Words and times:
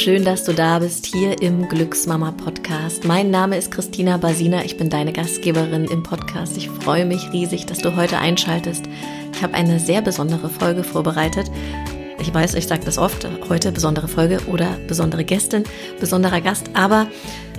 schön, 0.00 0.24
dass 0.24 0.44
du 0.44 0.54
da 0.54 0.78
bist 0.78 1.04
hier 1.04 1.42
im 1.42 1.68
Glücksmama 1.68 2.32
Podcast. 2.32 3.04
Mein 3.04 3.30
Name 3.30 3.58
ist 3.58 3.70
Christina 3.70 4.16
Basina, 4.16 4.64
ich 4.64 4.78
bin 4.78 4.88
deine 4.88 5.12
Gastgeberin 5.12 5.84
im 5.84 6.02
Podcast. 6.02 6.56
Ich 6.56 6.70
freue 6.70 7.04
mich 7.04 7.30
riesig, 7.34 7.66
dass 7.66 7.80
du 7.80 7.94
heute 7.96 8.16
einschaltest. 8.16 8.84
Ich 9.34 9.42
habe 9.42 9.52
eine 9.52 9.78
sehr 9.78 10.00
besondere 10.00 10.48
Folge 10.48 10.84
vorbereitet. 10.84 11.50
Ich 12.18 12.32
weiß, 12.32 12.54
ich 12.54 12.66
sage 12.66 12.82
das 12.82 12.96
oft, 12.96 13.28
heute 13.50 13.72
besondere 13.72 14.08
Folge 14.08 14.38
oder 14.46 14.78
besondere 14.88 15.22
Gästin, 15.22 15.64
besonderer 16.00 16.40
Gast, 16.40 16.70
aber 16.72 17.06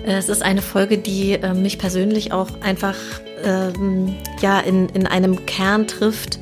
äh, 0.03 0.13
es 0.13 0.27
ist 0.27 0.41
eine 0.41 0.63
Folge, 0.63 0.97
die 0.97 1.33
äh, 1.33 1.53
mich 1.53 1.77
persönlich 1.77 2.31
auch 2.31 2.49
einfach 2.61 2.97
ähm, 3.43 4.15
ja, 4.41 4.59
in, 4.61 4.89
in 4.89 5.05
einem 5.05 5.45
Kern 5.45 5.85
trifft. 5.85 6.39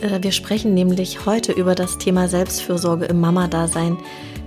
Äh, 0.00 0.22
wir 0.22 0.32
sprechen 0.32 0.72
nämlich 0.72 1.26
heute 1.26 1.52
über 1.52 1.74
das 1.74 1.98
Thema 1.98 2.28
Selbstfürsorge 2.28 3.04
im 3.04 3.20
Mama-Dasein 3.20 3.98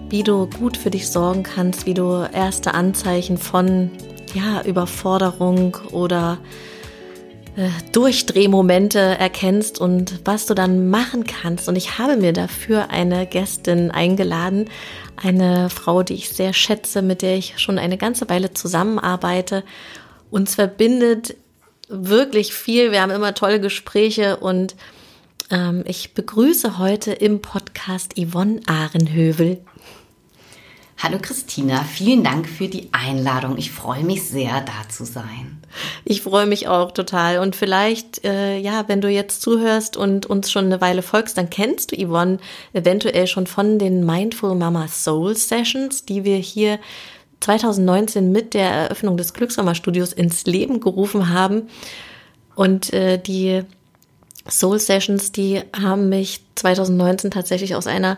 wie 0.09 0.23
du 0.23 0.47
gut 0.47 0.77
für 0.77 0.89
dich 0.89 1.09
sorgen 1.09 1.43
kannst, 1.43 1.85
wie 1.85 1.93
du 1.93 2.27
erste 2.31 2.73
Anzeichen 2.73 3.37
von 3.37 3.91
ja, 4.33 4.61
Überforderung 4.63 5.77
oder 5.91 6.37
äh, 7.55 7.69
Durchdrehmomente 7.91 8.99
erkennst 8.99 9.79
und 9.79 10.21
was 10.25 10.45
du 10.45 10.53
dann 10.53 10.89
machen 10.89 11.25
kannst. 11.25 11.67
Und 11.67 11.75
ich 11.75 11.97
habe 11.97 12.15
mir 12.15 12.31
dafür 12.31 12.89
eine 12.89 13.25
Gästin 13.25 13.91
eingeladen, 13.91 14.69
eine 15.17 15.69
Frau, 15.69 16.03
die 16.03 16.13
ich 16.13 16.29
sehr 16.29 16.53
schätze, 16.53 17.01
mit 17.01 17.21
der 17.21 17.35
ich 17.35 17.55
schon 17.57 17.79
eine 17.79 17.97
ganze 17.97 18.29
Weile 18.29 18.53
zusammenarbeite. 18.53 19.63
Uns 20.29 20.55
verbindet 20.55 21.35
wirklich 21.89 22.53
viel. 22.53 22.91
Wir 22.91 23.01
haben 23.01 23.11
immer 23.11 23.33
tolle 23.33 23.59
Gespräche 23.59 24.37
und 24.37 24.75
ähm, 25.49 25.83
ich 25.85 26.13
begrüße 26.13 26.77
heute 26.77 27.13
im 27.13 27.41
Podcast 27.41 28.13
Yvonne 28.17 28.61
Ahrenhövel. 28.67 29.59
Hallo 30.99 31.19
Christina, 31.21 31.83
vielen 31.83 32.23
Dank 32.23 32.49
für 32.49 32.67
die 32.67 32.89
Einladung. 32.91 33.59
Ich 33.59 33.69
freue 33.69 34.03
mich 34.03 34.27
sehr, 34.27 34.61
da 34.61 34.89
zu 34.89 35.05
sein. 35.05 35.61
Ich 36.05 36.23
freue 36.23 36.47
mich 36.47 36.67
auch 36.67 36.91
total. 36.91 37.37
Und 37.37 37.55
vielleicht, 37.55 38.25
äh, 38.25 38.57
ja, 38.57 38.87
wenn 38.87 38.99
du 38.99 39.07
jetzt 39.07 39.43
zuhörst 39.43 39.95
und 39.95 40.25
uns 40.25 40.51
schon 40.51 40.65
eine 40.65 40.81
Weile 40.81 41.03
folgst, 41.03 41.37
dann 41.37 41.51
kennst 41.51 41.91
du 41.91 41.95
Yvonne 41.95 42.39
eventuell 42.73 43.27
schon 43.27 43.45
von 43.45 43.77
den 43.77 44.07
Mindful 44.07 44.55
Mama 44.55 44.87
Soul 44.87 45.37
Sessions, 45.37 46.05
die 46.05 46.23
wir 46.23 46.37
hier 46.37 46.79
2019 47.41 48.31
mit 48.31 48.55
der 48.55 48.71
Eröffnung 48.71 49.17
des 49.17 49.35
Glücksmama 49.35 49.75
Studios 49.75 50.13
ins 50.13 50.47
Leben 50.47 50.79
gerufen 50.79 51.29
haben. 51.29 51.67
Und 52.55 52.91
äh, 52.91 53.19
die 53.19 53.61
Soul 54.49 54.79
Sessions, 54.79 55.31
die 55.31 55.61
haben 55.79 56.09
mich 56.09 56.41
2019 56.55 57.29
tatsächlich 57.29 57.75
aus 57.75 57.85
einer 57.85 58.17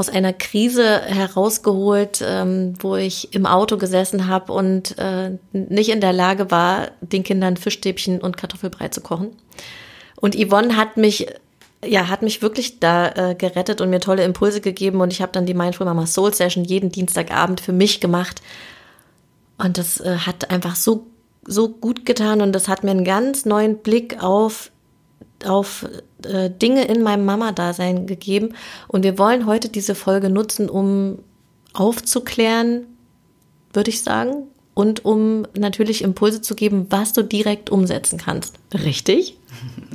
aus 0.00 0.08
einer 0.08 0.32
Krise 0.32 1.02
herausgeholt, 1.02 2.24
ähm, 2.26 2.72
wo 2.80 2.96
ich 2.96 3.34
im 3.34 3.44
Auto 3.44 3.76
gesessen 3.76 4.28
habe 4.28 4.50
und 4.50 4.96
äh, 4.96 5.32
nicht 5.52 5.90
in 5.90 6.00
der 6.00 6.14
Lage 6.14 6.50
war, 6.50 6.92
den 7.02 7.22
Kindern 7.22 7.58
Fischstäbchen 7.58 8.22
und 8.22 8.38
Kartoffelbrei 8.38 8.88
zu 8.88 9.02
kochen. 9.02 9.36
Und 10.16 10.34
Yvonne 10.34 10.78
hat 10.78 10.96
mich 10.96 11.26
ja, 11.84 12.08
hat 12.08 12.22
mich 12.22 12.40
wirklich 12.40 12.80
da 12.80 13.08
äh, 13.10 13.34
gerettet 13.34 13.82
und 13.82 13.90
mir 13.90 14.00
tolle 14.00 14.24
Impulse 14.24 14.62
gegeben 14.62 15.02
und 15.02 15.12
ich 15.12 15.20
habe 15.20 15.32
dann 15.32 15.44
die 15.44 15.52
Mindful 15.52 15.84
Mama 15.84 16.06
Soul 16.06 16.32
Session 16.32 16.64
jeden 16.64 16.90
Dienstagabend 16.90 17.60
für 17.60 17.72
mich 17.72 18.00
gemacht. 18.00 18.40
Und 19.58 19.76
das 19.76 20.00
äh, 20.00 20.16
hat 20.16 20.50
einfach 20.50 20.76
so 20.76 21.08
so 21.44 21.68
gut 21.68 22.06
getan 22.06 22.40
und 22.40 22.52
das 22.52 22.68
hat 22.68 22.84
mir 22.84 22.92
einen 22.92 23.04
ganz 23.04 23.44
neuen 23.44 23.78
Blick 23.78 24.22
auf 24.22 24.70
auf 25.44 25.86
äh, 26.26 26.50
Dinge 26.50 26.84
in 26.84 27.02
meinem 27.02 27.24
Mama-Dasein 27.24 28.06
gegeben. 28.06 28.54
Und 28.88 29.02
wir 29.04 29.18
wollen 29.18 29.46
heute 29.46 29.68
diese 29.68 29.94
Folge 29.94 30.30
nutzen, 30.30 30.68
um 30.68 31.18
aufzuklären, 31.72 32.86
würde 33.72 33.90
ich 33.90 34.02
sagen, 34.02 34.48
und 34.74 35.04
um 35.04 35.46
natürlich 35.56 36.02
Impulse 36.02 36.40
zu 36.40 36.54
geben, 36.54 36.86
was 36.90 37.12
du 37.12 37.22
direkt 37.22 37.70
umsetzen 37.70 38.18
kannst. 38.18 38.54
Richtig? 38.72 39.36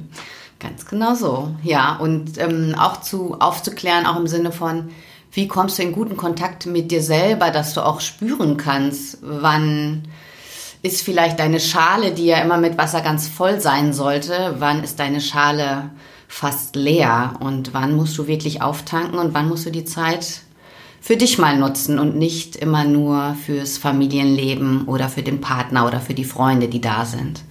Ganz 0.60 0.86
genau 0.86 1.16
so, 1.16 1.52
ja. 1.64 1.98
Und 1.98 2.38
ähm, 2.38 2.76
auch 2.78 3.02
zu 3.02 3.36
aufzuklären, 3.40 4.06
auch 4.06 4.18
im 4.18 4.28
Sinne 4.28 4.52
von, 4.52 4.90
wie 5.32 5.48
kommst 5.48 5.78
du 5.78 5.84
in 5.84 5.92
guten 5.92 6.18
Kontakt 6.18 6.66
mit 6.66 6.92
dir 6.92 7.02
selber, 7.02 7.52
dass 7.52 7.74
du 7.74 7.86
auch 7.86 8.00
spüren 8.00 8.58
kannst, 8.58 9.18
wann 9.22 10.08
ist 10.82 11.02
vielleicht 11.02 11.40
deine 11.40 11.60
Schale, 11.60 12.12
die 12.12 12.28
ja 12.28 12.38
immer 12.38 12.58
mit 12.58 12.78
Wasser 12.78 13.02
ganz 13.02 13.28
voll 13.28 13.60
sein 13.60 13.92
sollte, 13.92 14.56
wann 14.60 14.84
ist 14.84 15.00
deine 15.00 15.20
Schale 15.20 15.90
fast 16.36 16.76
leer 16.76 17.36
und 17.40 17.74
wann 17.74 17.96
musst 17.96 18.18
du 18.18 18.28
wirklich 18.28 18.62
auftanken 18.62 19.20
und 19.20 19.34
wann 19.34 19.48
musst 19.48 19.66
du 19.66 19.70
die 19.72 19.86
Zeit 19.86 20.42
für 21.00 21.16
dich 21.16 21.38
mal 21.38 21.58
nutzen 21.58 21.98
und 21.98 22.18
nicht 22.18 22.58
immer 22.58 22.84
nur 22.84 23.38
fürs 23.46 23.78
Familienleben 23.78 24.86
oder 24.86 25.08
für 25.08 25.24
den 25.24 25.40
Partner 25.40 25.88
oder 25.88 26.02
für 26.02 26.14
die 26.14 26.26
Freunde, 26.26 26.68
die 26.68 26.82
da 26.82 27.06
sind, 27.06 27.42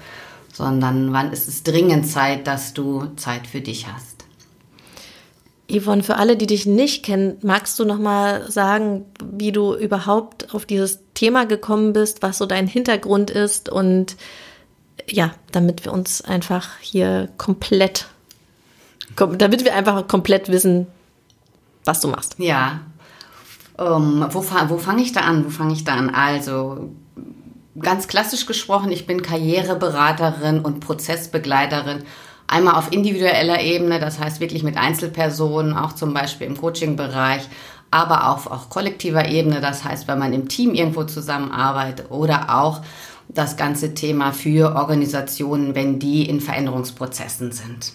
sondern 0.52 1.14
wann 1.14 1.32
ist 1.32 1.48
es 1.48 1.62
dringend 1.62 2.06
Zeit, 2.06 2.46
dass 2.46 2.74
du 2.74 3.06
Zeit 3.16 3.46
für 3.46 3.62
dich 3.62 3.86
hast. 3.86 4.26
Yvonne, 5.72 6.02
für 6.02 6.16
alle, 6.16 6.36
die 6.36 6.46
dich 6.46 6.66
nicht 6.66 7.06
kennen, 7.06 7.38
magst 7.40 7.78
du 7.78 7.86
noch 7.86 7.98
mal 7.98 8.50
sagen, 8.50 9.06
wie 9.32 9.50
du 9.50 9.74
überhaupt 9.74 10.54
auf 10.54 10.66
dieses 10.66 10.98
Thema 11.14 11.46
gekommen 11.46 11.94
bist, 11.94 12.20
was 12.20 12.36
so 12.36 12.44
dein 12.44 12.66
Hintergrund 12.66 13.30
ist 13.30 13.70
und 13.70 14.16
ja, 15.08 15.34
damit 15.52 15.86
wir 15.86 15.92
uns 15.94 16.20
einfach 16.20 16.78
hier 16.80 17.30
komplett, 17.38 18.08
damit 19.16 19.64
wir 19.64 19.75
einfach 19.75 20.06
komplett 20.08 20.48
wissen, 20.48 20.86
was 21.84 22.00
du 22.00 22.08
machst. 22.08 22.36
Ja. 22.38 22.80
Um, 23.76 24.22
ähm, 24.22 24.28
wo 24.30 24.44
wo 24.69 24.78
fange 24.78 25.02
ich 25.02 25.12
da 25.12 25.20
an? 25.20 25.44
Wo 25.44 25.50
fange 25.50 25.72
ich 25.72 25.84
da 25.84 25.94
an? 25.94 26.10
Also 26.10 26.91
ganz 27.78 28.06
klassisch 28.06 28.47
gesprochen, 28.47 28.92
ich 28.92 29.06
bin 29.06 29.22
Karriereberaterin 29.22 30.60
und 30.60 30.80
Prozessbegleiterin 30.80 32.04
Einmal 32.47 32.75
auf 32.75 32.92
individueller 32.92 33.60
Ebene, 33.60 33.98
das 33.98 34.19
heißt 34.19 34.41
wirklich 34.41 34.62
mit 34.62 34.76
Einzelpersonen, 34.76 35.75
auch 35.75 35.94
zum 35.94 36.12
Beispiel 36.12 36.46
im 36.46 36.58
Coaching-Bereich, 36.58 37.48
aber 37.91 38.31
auf 38.31 38.50
auch 38.50 38.69
kollektiver 38.69 39.28
Ebene, 39.28 39.60
das 39.60 39.84
heißt, 39.84 40.08
wenn 40.08 40.19
man 40.19 40.32
im 40.32 40.48
Team 40.48 40.75
irgendwo 40.75 41.04
zusammenarbeitet 41.04 42.10
oder 42.10 42.54
auch 42.54 42.82
das 43.28 43.56
ganze 43.56 43.94
Thema 43.94 44.32
für 44.32 44.76
Organisationen, 44.76 45.75
wenn 45.75 45.98
die 45.98 46.28
in 46.28 46.41
Veränderungsprozessen 46.41 47.52
sind. 47.52 47.92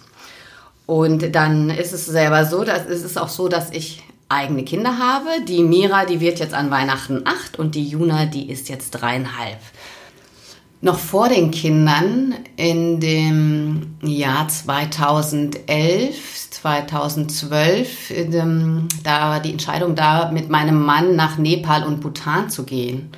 Und 0.90 1.36
dann 1.36 1.70
ist 1.70 1.92
es 1.92 2.06
selber 2.06 2.44
so, 2.46 2.64
dass 2.64 2.84
es 2.84 3.04
ist 3.04 3.16
auch 3.16 3.28
so, 3.28 3.46
dass 3.46 3.70
ich 3.70 4.02
eigene 4.28 4.64
Kinder 4.64 4.98
habe. 4.98 5.28
Die 5.46 5.62
Mira, 5.62 6.04
die 6.04 6.18
wird 6.18 6.40
jetzt 6.40 6.52
an 6.52 6.72
Weihnachten 6.72 7.22
acht 7.26 7.60
und 7.60 7.76
die 7.76 7.86
Juna, 7.86 8.26
die 8.26 8.50
ist 8.50 8.68
jetzt 8.68 8.90
dreieinhalb 8.90 9.60
noch 10.82 10.98
vor 10.98 11.28
den 11.28 11.50
Kindern 11.50 12.34
in 12.56 13.00
dem 13.00 13.96
Jahr 14.02 14.48
2011, 14.48 16.50
2012, 16.50 18.12
da 19.04 19.30
war 19.30 19.40
die 19.40 19.52
Entscheidung 19.52 19.94
da, 19.94 20.30
mit 20.30 20.48
meinem 20.48 20.82
Mann 20.82 21.16
nach 21.16 21.36
Nepal 21.36 21.84
und 21.84 22.00
Bhutan 22.00 22.48
zu 22.48 22.64
gehen. 22.64 23.10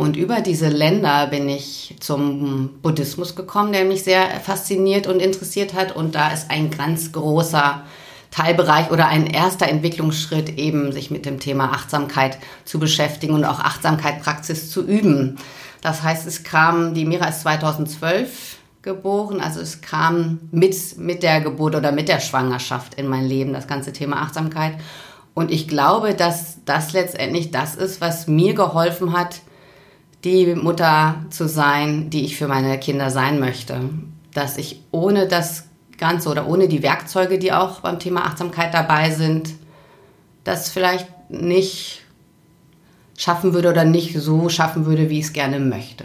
Und 0.00 0.16
über 0.16 0.40
diese 0.40 0.68
Länder 0.68 1.26
bin 1.26 1.46
ich 1.50 1.94
zum 2.00 2.70
Buddhismus 2.80 3.36
gekommen, 3.36 3.72
der 3.72 3.84
mich 3.84 4.02
sehr 4.02 4.30
fasziniert 4.40 5.06
und 5.06 5.20
interessiert 5.20 5.74
hat. 5.74 5.94
Und 5.94 6.14
da 6.14 6.32
ist 6.32 6.50
ein 6.50 6.70
ganz 6.70 7.12
großer 7.12 7.82
Teilbereich 8.30 8.90
oder 8.90 9.08
ein 9.08 9.26
erster 9.26 9.68
Entwicklungsschritt 9.68 10.56
eben, 10.58 10.92
sich 10.92 11.10
mit 11.10 11.26
dem 11.26 11.38
Thema 11.38 11.72
Achtsamkeit 11.74 12.38
zu 12.64 12.78
beschäftigen 12.78 13.34
und 13.34 13.44
auch 13.44 13.60
Achtsamkeitpraxis 13.60 14.70
zu 14.70 14.86
üben. 14.86 15.36
Das 15.82 16.02
heißt, 16.02 16.26
es 16.26 16.44
kam, 16.44 16.94
die 16.94 17.04
Mira 17.04 17.26
ist 17.26 17.42
2012 17.42 18.56
geboren, 18.80 19.42
also 19.42 19.60
es 19.60 19.82
kam 19.82 20.40
mit, 20.50 20.96
mit 20.96 21.22
der 21.22 21.42
Geburt 21.42 21.74
oder 21.76 21.92
mit 21.92 22.08
der 22.08 22.20
Schwangerschaft 22.20 22.94
in 22.94 23.06
mein 23.06 23.26
Leben, 23.26 23.52
das 23.52 23.66
ganze 23.66 23.92
Thema 23.92 24.22
Achtsamkeit. 24.22 24.78
Und 25.34 25.50
ich 25.50 25.68
glaube, 25.68 26.14
dass 26.14 26.64
das 26.64 26.94
letztendlich 26.94 27.50
das 27.50 27.74
ist, 27.74 28.00
was 28.00 28.28
mir 28.28 28.54
geholfen 28.54 29.12
hat, 29.12 29.42
die 30.24 30.54
Mutter 30.54 31.24
zu 31.30 31.48
sein, 31.48 32.10
die 32.10 32.24
ich 32.24 32.36
für 32.36 32.48
meine 32.48 32.78
Kinder 32.78 33.10
sein 33.10 33.40
möchte. 33.40 33.80
Dass 34.34 34.58
ich 34.58 34.82
ohne 34.90 35.26
das 35.26 35.64
Ganze 35.98 36.28
oder 36.28 36.46
ohne 36.46 36.68
die 36.68 36.82
Werkzeuge, 36.82 37.38
die 37.38 37.52
auch 37.52 37.80
beim 37.80 37.98
Thema 37.98 38.24
Achtsamkeit 38.24 38.72
dabei 38.74 39.10
sind, 39.10 39.50
das 40.44 40.70
vielleicht 40.70 41.08
nicht 41.30 42.02
schaffen 43.16 43.52
würde 43.52 43.68
oder 43.68 43.84
nicht 43.84 44.18
so 44.18 44.48
schaffen 44.48 44.86
würde, 44.86 45.10
wie 45.10 45.18
ich 45.18 45.26
es 45.26 45.32
gerne 45.32 45.60
möchte. 45.60 46.04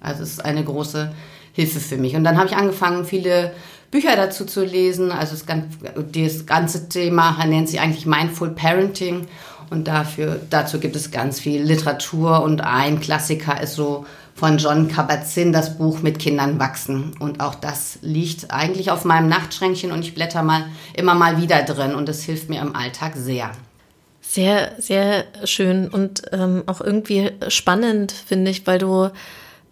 Also 0.00 0.22
es 0.22 0.30
ist 0.32 0.44
eine 0.44 0.64
große 0.64 1.12
Hilfe 1.52 1.80
für 1.80 1.96
mich. 1.96 2.16
Und 2.16 2.24
dann 2.24 2.38
habe 2.38 2.48
ich 2.48 2.56
angefangen, 2.56 3.04
viele 3.04 3.52
Bücher 3.90 4.16
dazu 4.16 4.44
zu 4.44 4.64
lesen. 4.64 5.12
Also 5.12 5.36
das 5.36 6.46
ganze, 6.46 6.88
Thema 6.88 7.44
nennt 7.44 7.68
sich 7.68 7.80
eigentlich 7.80 8.06
Mindful 8.06 8.50
Parenting. 8.50 9.26
Und 9.70 9.86
dafür, 9.86 10.40
dazu 10.50 10.80
gibt 10.80 10.96
es 10.96 11.12
ganz 11.12 11.38
viel 11.38 11.62
Literatur. 11.62 12.42
Und 12.42 12.60
ein 12.60 13.00
Klassiker 13.00 13.60
ist 13.60 13.74
so 13.74 14.04
von 14.34 14.58
John 14.58 14.88
Kabat-Zinn, 14.88 15.52
das 15.52 15.78
Buch 15.78 16.02
Mit 16.02 16.18
Kindern 16.18 16.58
wachsen. 16.58 17.12
Und 17.20 17.40
auch 17.40 17.54
das 17.54 17.98
liegt 18.02 18.50
eigentlich 18.50 18.90
auf 18.90 19.04
meinem 19.04 19.28
Nachtschränkchen 19.28 19.92
und 19.92 20.00
ich 20.00 20.14
blätter 20.14 20.42
mal 20.42 20.64
immer 20.94 21.14
mal 21.14 21.40
wieder 21.40 21.62
drin 21.62 21.94
und 21.94 22.08
es 22.08 22.22
hilft 22.24 22.48
mir 22.48 22.60
im 22.60 22.74
Alltag 22.74 23.12
sehr. 23.16 23.52
Sehr, 24.20 24.72
sehr 24.78 25.24
schön 25.44 25.88
und 25.88 26.22
ähm, 26.32 26.62
auch 26.66 26.80
irgendwie 26.80 27.32
spannend, 27.48 28.12
finde 28.12 28.50
ich, 28.50 28.66
weil 28.66 28.78
du 28.78 29.10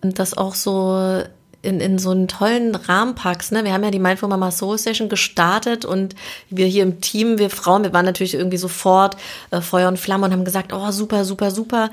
das 0.00 0.36
auch 0.36 0.54
so 0.54 1.22
in, 1.62 1.80
in 1.80 1.98
so 1.98 2.10
einen 2.10 2.28
tollen 2.28 2.74
Rahmen 2.74 3.14
packst. 3.14 3.52
Ne? 3.52 3.64
Wir 3.64 3.72
haben 3.72 3.82
ja 3.82 3.90
die 3.90 3.98
Mindful 3.98 4.28
Mama 4.28 4.50
Soul 4.50 4.78
Session 4.78 5.08
gestartet 5.08 5.84
und 5.84 6.14
wir 6.50 6.66
hier 6.66 6.84
im 6.84 7.00
Team, 7.00 7.38
wir 7.38 7.50
Frauen, 7.50 7.82
wir 7.82 7.92
waren 7.92 8.04
natürlich 8.04 8.34
irgendwie 8.34 8.58
sofort 8.58 9.16
äh, 9.50 9.60
Feuer 9.60 9.88
und 9.88 9.98
Flamme 9.98 10.26
und 10.26 10.32
haben 10.32 10.44
gesagt, 10.44 10.72
oh 10.72 10.90
super, 10.90 11.24
super, 11.24 11.50
super. 11.50 11.90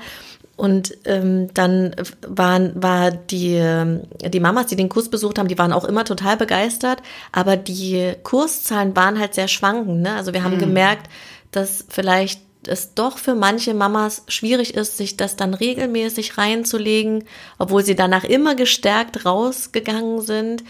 Und 0.56 0.96
ähm, 1.04 1.52
dann 1.52 1.94
waren 2.26 2.72
war 2.74 3.10
die 3.10 3.56
ähm, 3.56 4.02
die 4.26 4.40
Mamas, 4.40 4.66
die 4.66 4.76
den 4.76 4.88
Kurs 4.88 5.10
besucht 5.10 5.38
haben, 5.38 5.48
die 5.48 5.58
waren 5.58 5.72
auch 5.72 5.84
immer 5.84 6.04
total 6.04 6.38
begeistert, 6.38 7.02
aber 7.30 7.58
die 7.58 8.14
Kurszahlen 8.22 8.96
waren 8.96 9.18
halt 9.18 9.34
sehr 9.34 9.48
schwankend. 9.48 10.00
Ne? 10.00 10.14
Also 10.14 10.32
wir 10.32 10.44
haben 10.44 10.54
mhm. 10.54 10.60
gemerkt, 10.60 11.10
dass 11.50 11.84
vielleicht 11.90 12.40
es 12.68 12.94
doch 12.94 13.18
für 13.18 13.34
manche 13.34 13.74
Mamas 13.74 14.22
schwierig 14.28 14.74
ist, 14.74 14.96
sich 14.96 15.16
das 15.16 15.36
dann 15.36 15.54
regelmäßig 15.54 16.38
reinzulegen, 16.38 17.24
obwohl 17.58 17.84
sie 17.84 17.96
danach 17.96 18.24
immer 18.24 18.54
gestärkt 18.54 19.24
rausgegangen 19.24 20.20
sind 20.20 20.64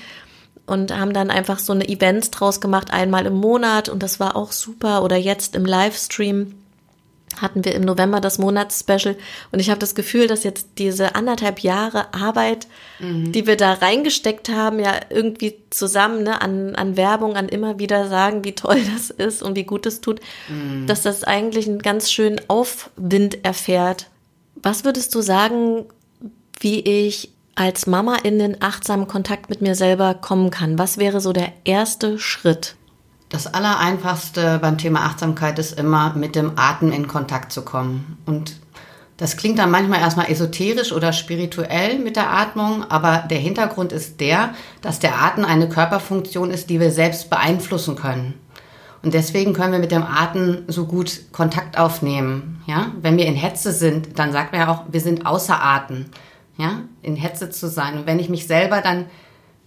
und 0.66 0.96
haben 0.96 1.12
dann 1.12 1.30
einfach 1.30 1.58
so 1.58 1.72
eine 1.72 1.88
Events 1.88 2.30
draus 2.30 2.60
gemacht, 2.60 2.92
einmal 2.92 3.26
im 3.26 3.34
Monat. 3.34 3.88
Und 3.88 4.02
das 4.02 4.20
war 4.20 4.36
auch 4.36 4.52
super. 4.52 5.02
Oder 5.02 5.16
jetzt 5.16 5.54
im 5.54 5.64
Livestream 5.64 6.54
hatten 7.40 7.64
wir 7.64 7.74
im 7.74 7.82
November 7.82 8.20
das 8.20 8.38
Monatsspecial 8.38 9.16
und 9.52 9.60
ich 9.60 9.68
habe 9.68 9.80
das 9.80 9.94
Gefühl, 9.94 10.26
dass 10.26 10.44
jetzt 10.44 10.68
diese 10.78 11.14
anderthalb 11.14 11.60
Jahre 11.60 12.14
Arbeit, 12.14 12.66
mhm. 12.98 13.32
die 13.32 13.46
wir 13.46 13.56
da 13.56 13.74
reingesteckt 13.74 14.48
haben, 14.48 14.78
ja 14.78 14.94
irgendwie 15.10 15.56
zusammen 15.70 16.22
ne, 16.22 16.40
an, 16.40 16.74
an 16.74 16.96
Werbung, 16.96 17.36
an 17.36 17.48
immer 17.48 17.78
wieder 17.78 18.08
sagen, 18.08 18.44
wie 18.44 18.54
toll 18.54 18.80
das 18.94 19.10
ist 19.10 19.42
und 19.42 19.56
wie 19.56 19.64
gut 19.64 19.86
es 19.86 20.00
tut, 20.00 20.20
mhm. 20.48 20.86
dass 20.86 21.02
das 21.02 21.24
eigentlich 21.24 21.66
einen 21.68 21.82
ganz 21.82 22.10
schönen 22.10 22.40
Aufwind 22.48 23.44
erfährt. 23.44 24.06
Was 24.62 24.84
würdest 24.84 25.14
du 25.14 25.20
sagen, 25.20 25.84
wie 26.60 26.80
ich 26.80 27.30
als 27.54 27.86
Mama 27.86 28.16
in 28.16 28.38
den 28.38 28.62
achtsamen 28.62 29.08
Kontakt 29.08 29.50
mit 29.50 29.60
mir 29.60 29.74
selber 29.74 30.14
kommen 30.14 30.50
kann? 30.50 30.78
Was 30.78 30.98
wäre 30.98 31.20
so 31.20 31.32
der 31.32 31.52
erste 31.64 32.18
Schritt? 32.18 32.75
Das 33.28 33.52
Allereinfachste 33.52 34.58
beim 34.60 34.78
Thema 34.78 35.00
Achtsamkeit 35.00 35.58
ist 35.58 35.78
immer, 35.78 36.14
mit 36.14 36.36
dem 36.36 36.52
Atem 36.56 36.92
in 36.92 37.08
Kontakt 37.08 37.52
zu 37.52 37.62
kommen. 37.62 38.18
Und 38.24 38.56
das 39.16 39.36
klingt 39.36 39.58
dann 39.58 39.70
manchmal 39.70 40.00
erstmal 40.00 40.30
esoterisch 40.30 40.92
oder 40.92 41.12
spirituell 41.12 41.98
mit 41.98 42.16
der 42.16 42.30
Atmung, 42.30 42.84
aber 42.88 43.24
der 43.28 43.38
Hintergrund 43.38 43.92
ist 43.92 44.20
der, 44.20 44.54
dass 44.82 45.00
der 45.00 45.20
Atem 45.20 45.44
eine 45.44 45.68
Körperfunktion 45.68 46.50
ist, 46.50 46.70
die 46.70 46.78
wir 46.80 46.90
selbst 46.90 47.30
beeinflussen 47.30 47.96
können. 47.96 48.34
Und 49.02 49.14
deswegen 49.14 49.52
können 49.54 49.72
wir 49.72 49.78
mit 49.78 49.92
dem 49.92 50.02
Atem 50.02 50.64
so 50.68 50.86
gut 50.86 51.32
Kontakt 51.32 51.78
aufnehmen. 51.78 52.62
Ja? 52.66 52.92
Wenn 53.00 53.16
wir 53.16 53.26
in 53.26 53.36
Hetze 53.36 53.72
sind, 53.72 54.18
dann 54.18 54.32
sagt 54.32 54.52
man 54.52 54.62
ja 54.62 54.68
auch, 54.68 54.84
wir 54.90 55.00
sind 55.00 55.26
außer 55.26 55.62
Atem. 55.62 56.06
Ja? 56.58 56.82
In 57.02 57.16
Hetze 57.16 57.50
zu 57.50 57.68
sein. 57.68 57.98
Und 57.98 58.06
wenn 58.06 58.18
ich 58.18 58.28
mich 58.28 58.46
selber 58.46 58.80
dann 58.80 59.06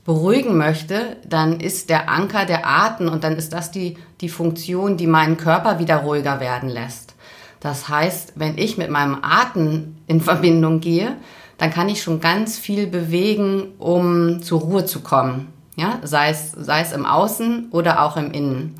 beruhigen 0.09 0.57
möchte, 0.57 1.17
dann 1.23 1.59
ist 1.59 1.91
der 1.91 2.09
Anker 2.09 2.45
der 2.45 2.65
Atem 2.65 3.09
und 3.09 3.23
dann 3.23 3.35
ist 3.35 3.53
das 3.53 3.69
die, 3.69 3.95
die 4.21 4.29
Funktion, 4.29 4.97
die 4.97 5.06
meinen 5.06 5.38
Körper 5.38 5.77
wieder 5.77 5.97
ruhiger 5.97 6.39
werden 6.39 6.67
lässt. 6.67 7.13
Das 7.59 7.89
heißt, 7.89 8.33
wenn 8.35 8.57
ich 8.57 8.75
mit 8.79 8.89
meinem 8.89 9.19
Atem 9.21 9.97
in 10.07 10.19
Verbindung 10.19 10.79
gehe, 10.79 11.15
dann 11.59 11.69
kann 11.69 11.89
ich 11.89 12.01
schon 12.01 12.21
ganz 12.21 12.57
viel 12.57 12.88
bewegen, 12.88 13.73
um 13.77 14.41
zur 14.41 14.61
Ruhe 14.61 14.85
zu 14.85 15.01
kommen. 15.01 15.53
Ja, 15.75 16.00
sei 16.01 16.31
es, 16.31 16.53
sei 16.53 16.81
es 16.81 16.91
im 16.91 17.06
Außen 17.06 17.67
oder 17.69 18.01
auch 18.01 18.17
im 18.17 18.31
Innen. 18.31 18.79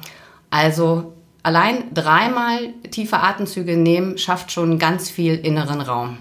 Also 0.50 1.14
allein 1.44 1.94
dreimal 1.94 2.74
tiefe 2.90 3.20
Atemzüge 3.20 3.78
nehmen 3.78 4.18
schafft 4.18 4.52
schon 4.52 4.80
ganz 4.80 5.12
viel 5.12 5.36
inneren 5.36 5.82
Raum. 5.82 6.18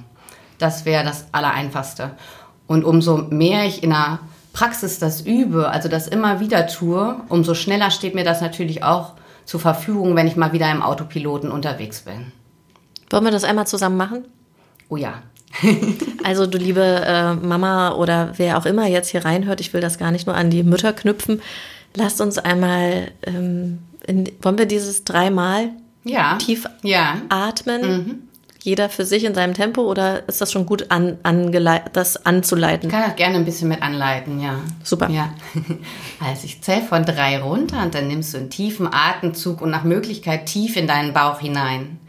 Das 0.59 0.85
wäre 0.85 1.03
das 1.03 1.29
Allereinfachste. 1.33 2.11
Und 2.67 2.85
umso 2.85 3.17
mehr 3.17 3.65
ich 3.65 3.83
in 3.83 3.95
einer 3.95 4.19
Praxis 4.59 4.99
das 4.99 5.21
übe, 5.21 5.69
also 5.69 5.89
das 5.89 6.09
immer 6.09 6.41
wieder 6.41 6.67
tue, 6.67 7.21
umso 7.29 7.55
schneller 7.55 7.93
steht 7.93 8.17
mir 8.17 8.25
das 8.25 8.41
natürlich 8.41 8.83
auch 8.83 9.13
zur 9.45 9.61
Verfügung, 9.61 10.17
wenn 10.17 10.27
ich 10.27 10.35
mal 10.35 10.53
wieder 10.53 10.69
im 10.69 10.83
Autopiloten 10.83 11.53
unterwegs 11.53 12.01
bin. 12.01 12.33
Wollen 13.09 13.23
wir 13.23 13.31
das 13.31 13.45
einmal 13.45 13.69
zusammen 13.69 13.97
machen? 13.97 14.25
Oh 14.89 14.97
ja. 14.97 15.23
also 16.25 16.49
du 16.49 16.59
liebe 16.59 16.83
äh, 16.83 17.35
Mama 17.35 17.93
oder 17.93 18.33
wer 18.37 18.59
auch 18.59 18.67
immer 18.67 18.89
jetzt 18.89 19.11
hier 19.11 19.25
reinhört, 19.25 19.61
ich 19.61 19.73
will 19.73 19.81
das 19.81 19.97
gar 19.97 20.11
nicht 20.11 20.27
nur 20.27 20.35
an 20.35 20.51
die 20.51 20.65
Mütter 20.65 20.93
knüpfen. 20.93 21.41
Lasst 21.95 22.21
uns 22.21 22.37
einmal, 22.37 23.13
ähm, 23.23 23.79
in, 24.09 24.29
wollen 24.43 24.59
wir 24.59 24.67
dieses 24.67 25.05
dreimal 25.05 25.69
ja. 26.03 26.35
tief 26.35 26.67
ja. 26.83 27.19
atmen? 27.29 27.83
Mhm 27.83 28.28
jeder 28.61 28.89
für 28.89 29.05
sich 29.05 29.25
in 29.25 29.35
seinem 29.35 29.55
Tempo 29.55 29.83
oder 29.83 30.29
ist 30.29 30.41
das 30.41 30.51
schon 30.51 30.67
gut, 30.67 30.91
an, 30.91 31.19
das 31.93 32.27
anzuleiten? 32.27 32.89
Ich 32.89 32.95
kann 32.95 33.11
auch 33.11 33.17
gerne 33.17 33.37
ein 33.37 33.45
bisschen 33.45 33.69
mit 33.69 33.83
anleiten, 33.83 34.41
ja. 34.41 34.61
Super. 34.83 35.09
Ja. 35.11 35.33
Also 36.21 36.47
ich 36.47 36.63
zähle 36.63 36.83
von 36.83 37.05
drei 37.05 37.39
runter 37.39 37.81
und 37.83 37.95
dann 37.95 38.09
nimmst 38.09 38.35
du 38.35 38.39
einen 38.39 38.51
tiefen 38.51 38.89
Atemzug 38.93 39.61
und 39.61 39.71
nach 39.71 39.85
Möglichkeit 39.85 40.47
tief 40.47 40.77
in 40.77 40.89
deinen 40.89 41.13
Bauch 41.13 41.39
hinein. 41.39 42.01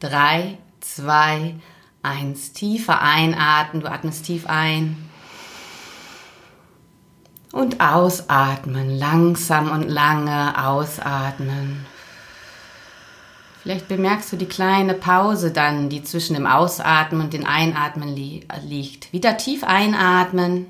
Drei, 0.00 0.58
zwei, 0.80 1.54
eins. 2.02 2.52
Tiefer 2.52 3.00
einatmen. 3.00 3.82
Du 3.82 3.90
atmest 3.90 4.26
tief 4.26 4.46
ein. 4.46 4.96
Und 7.52 7.80
ausatmen. 7.80 8.90
Langsam 8.90 9.70
und 9.70 9.88
lange 9.88 10.66
ausatmen. 10.66 11.86
Vielleicht 13.62 13.86
bemerkst 13.86 14.32
du 14.32 14.36
die 14.36 14.46
kleine 14.46 14.92
Pause 14.92 15.52
dann, 15.52 15.88
die 15.88 16.02
zwischen 16.02 16.34
dem 16.34 16.46
Ausatmen 16.46 17.20
und 17.20 17.32
dem 17.32 17.46
Einatmen 17.46 18.08
li 18.08 18.44
liegt. 18.66 19.12
Wieder 19.12 19.36
tief 19.36 19.62
einatmen. 19.62 20.66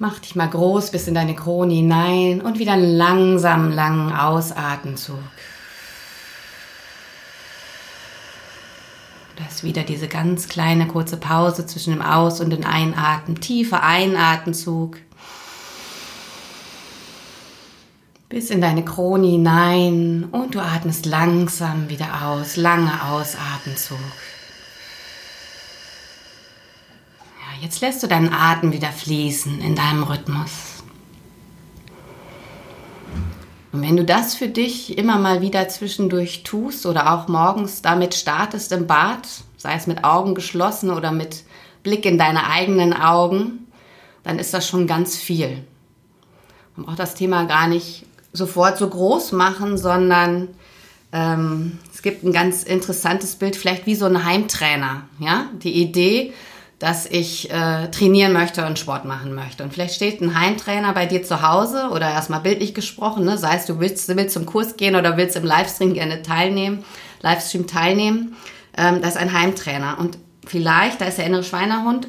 Mach 0.00 0.18
dich 0.18 0.34
mal 0.34 0.48
groß 0.48 0.90
bis 0.90 1.06
in 1.06 1.14
deine 1.14 1.36
Krone 1.36 1.74
hinein 1.74 2.40
und 2.40 2.58
wieder 2.58 2.72
einen 2.72 2.96
langsamen, 2.96 3.72
langen 3.72 4.12
Ausatmenzug. 4.12 5.22
Da 9.36 9.44
ist 9.48 9.62
wieder 9.62 9.84
diese 9.84 10.08
ganz 10.08 10.48
kleine 10.48 10.88
kurze 10.88 11.18
Pause 11.18 11.66
zwischen 11.66 11.92
dem 11.92 12.02
Aus- 12.02 12.40
und 12.40 12.50
dem 12.50 12.64
Einatmen. 12.64 13.40
Tiefer 13.40 13.84
Einatmenzug. 13.84 14.96
Bis 18.28 18.50
in 18.50 18.60
deine 18.60 18.84
Krone 18.84 19.28
hinein 19.28 20.28
und 20.32 20.54
du 20.54 20.60
atmest 20.60 21.06
langsam 21.06 21.88
wieder 21.88 22.26
aus, 22.26 22.56
lange 22.56 23.04
Ausatemzug. 23.04 23.98
Ja, 27.40 27.62
jetzt 27.62 27.80
lässt 27.80 28.02
du 28.02 28.08
deinen 28.08 28.32
Atem 28.32 28.72
wieder 28.72 28.90
fließen 28.90 29.60
in 29.60 29.76
deinem 29.76 30.02
Rhythmus. 30.02 30.82
Und 33.70 33.82
wenn 33.82 33.96
du 33.96 34.04
das 34.04 34.34
für 34.34 34.48
dich 34.48 34.96
immer 34.96 35.18
mal 35.18 35.40
wieder 35.42 35.68
zwischendurch 35.68 36.42
tust 36.42 36.86
oder 36.86 37.12
auch 37.12 37.28
morgens 37.28 37.82
damit 37.82 38.14
startest 38.14 38.72
im 38.72 38.86
Bad, 38.86 39.28
sei 39.56 39.74
es 39.74 39.86
mit 39.86 40.02
Augen 40.02 40.34
geschlossen 40.34 40.90
oder 40.90 41.12
mit 41.12 41.44
Blick 41.82 42.06
in 42.06 42.18
deine 42.18 42.48
eigenen 42.48 42.92
Augen, 42.92 43.66
dann 44.24 44.38
ist 44.38 44.52
das 44.54 44.66
schon 44.66 44.86
ganz 44.86 45.16
viel. 45.16 45.62
Man 46.74 46.86
braucht 46.86 46.98
das 46.98 47.14
Thema 47.14 47.44
gar 47.44 47.68
nicht 47.68 48.06
sofort 48.36 48.78
so 48.78 48.88
groß 48.88 49.32
machen, 49.32 49.78
sondern 49.78 50.48
ähm, 51.12 51.78
es 51.92 52.02
gibt 52.02 52.24
ein 52.24 52.32
ganz 52.32 52.62
interessantes 52.62 53.36
Bild, 53.36 53.56
vielleicht 53.56 53.86
wie 53.86 53.94
so 53.94 54.06
ein 54.06 54.24
Heimtrainer. 54.24 55.02
Ja, 55.18 55.46
die 55.62 55.80
Idee, 55.80 56.32
dass 56.78 57.06
ich 57.06 57.50
äh, 57.50 57.88
trainieren 57.90 58.32
möchte 58.32 58.66
und 58.66 58.78
Sport 58.78 59.06
machen 59.06 59.34
möchte. 59.34 59.62
Und 59.62 59.72
vielleicht 59.72 59.94
steht 59.94 60.20
ein 60.20 60.38
Heimtrainer 60.38 60.92
bei 60.92 61.06
dir 61.06 61.22
zu 61.22 61.40
Hause 61.40 61.88
oder 61.90 62.10
erstmal 62.10 62.40
bildlich 62.40 62.74
gesprochen, 62.74 63.24
ne? 63.24 63.38
sei 63.38 63.56
es 63.56 63.64
du 63.64 63.80
willst, 63.80 64.14
willst 64.14 64.34
zum 64.34 64.44
Kurs 64.44 64.76
gehen 64.76 64.94
oder 64.94 65.16
willst 65.16 65.36
im 65.36 65.44
Livestream 65.44 65.94
gerne 65.94 66.20
teilnehmen, 66.20 66.84
Livestream 67.22 67.66
teilnehmen. 67.66 68.36
Ähm, 68.76 69.00
das 69.00 69.14
ist 69.14 69.16
ein 69.16 69.32
Heimtrainer. 69.32 69.96
Und 69.98 70.18
vielleicht, 70.46 71.00
da 71.00 71.06
ist 71.06 71.16
der 71.16 71.26
innere 71.26 71.44
Schweinehund, 71.44 72.08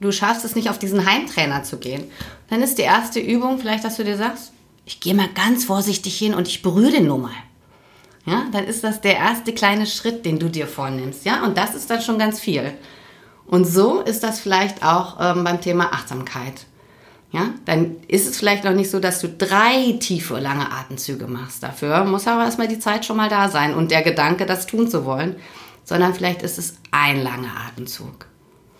du 0.00 0.12
schaffst 0.12 0.44
es 0.44 0.54
nicht, 0.54 0.70
auf 0.70 0.78
diesen 0.78 1.04
Heimtrainer 1.04 1.64
zu 1.64 1.78
gehen. 1.78 2.04
Dann 2.48 2.62
ist 2.62 2.78
die 2.78 2.82
erste 2.82 3.18
Übung 3.18 3.58
vielleicht, 3.58 3.84
dass 3.84 3.96
du 3.96 4.04
dir 4.04 4.16
sagst, 4.16 4.52
ich 4.90 4.98
gehe 4.98 5.14
mal 5.14 5.28
ganz 5.28 5.64
vorsichtig 5.64 6.18
hin 6.18 6.34
und 6.34 6.48
ich 6.48 6.62
berühre 6.62 6.90
den 6.90 7.06
nur 7.06 7.18
mal. 7.18 7.30
Ja, 8.26 8.46
dann 8.50 8.64
ist 8.64 8.82
das 8.82 9.00
der 9.00 9.16
erste 9.16 9.52
kleine 9.52 9.86
Schritt, 9.86 10.26
den 10.26 10.40
du 10.40 10.48
dir 10.48 10.66
vornimmst. 10.66 11.24
Ja, 11.24 11.44
und 11.44 11.56
das 11.56 11.76
ist 11.76 11.88
dann 11.88 12.02
schon 12.02 12.18
ganz 12.18 12.40
viel. 12.40 12.72
Und 13.46 13.66
so 13.66 14.00
ist 14.00 14.24
das 14.24 14.40
vielleicht 14.40 14.82
auch 14.82 15.16
ähm, 15.20 15.44
beim 15.44 15.60
Thema 15.60 15.92
Achtsamkeit. 15.92 16.66
Ja, 17.30 17.50
dann 17.66 17.98
ist 18.08 18.28
es 18.28 18.36
vielleicht 18.36 18.64
noch 18.64 18.72
nicht 18.72 18.90
so, 18.90 18.98
dass 18.98 19.20
du 19.20 19.28
drei 19.28 19.96
tiefe, 20.00 20.40
lange 20.40 20.72
Atemzüge 20.72 21.28
machst. 21.28 21.62
Dafür 21.62 22.04
muss 22.04 22.26
aber 22.26 22.42
erstmal 22.42 22.66
die 22.66 22.80
Zeit 22.80 23.04
schon 23.04 23.16
mal 23.16 23.28
da 23.28 23.48
sein 23.48 23.74
und 23.74 23.92
der 23.92 24.02
Gedanke, 24.02 24.44
das 24.44 24.66
tun 24.66 24.90
zu 24.90 25.04
wollen, 25.04 25.36
sondern 25.84 26.14
vielleicht 26.14 26.42
ist 26.42 26.58
es 26.58 26.78
ein 26.90 27.22
langer 27.22 27.52
Atemzug. 27.68 28.26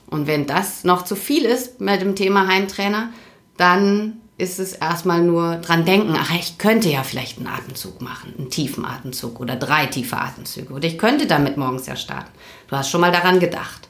Und 0.08 0.26
wenn 0.26 0.46
das 0.48 0.82
noch 0.82 1.04
zu 1.04 1.14
viel 1.14 1.44
ist 1.44 1.80
mit 1.80 2.00
dem 2.00 2.16
Thema 2.16 2.48
Heimtrainer, 2.48 3.10
dann 3.56 4.20
ist 4.40 4.58
es 4.58 4.72
erstmal 4.72 5.22
nur 5.22 5.56
dran 5.56 5.84
denken, 5.84 6.14
ach, 6.16 6.34
ich 6.34 6.58
könnte 6.58 6.88
ja 6.88 7.02
vielleicht 7.02 7.38
einen 7.38 7.46
Atemzug 7.46 8.00
machen, 8.00 8.34
einen 8.38 8.50
tiefen 8.50 8.84
Atemzug 8.84 9.38
oder 9.38 9.56
drei 9.56 9.86
tiefe 9.86 10.16
Atemzüge 10.16 10.72
oder 10.72 10.88
ich 10.88 10.98
könnte 10.98 11.26
damit 11.26 11.56
morgens 11.56 11.86
ja 11.86 11.94
starten. 11.96 12.30
Du 12.68 12.76
hast 12.76 12.90
schon 12.90 13.00
mal 13.00 13.12
daran 13.12 13.38
gedacht. 13.38 13.88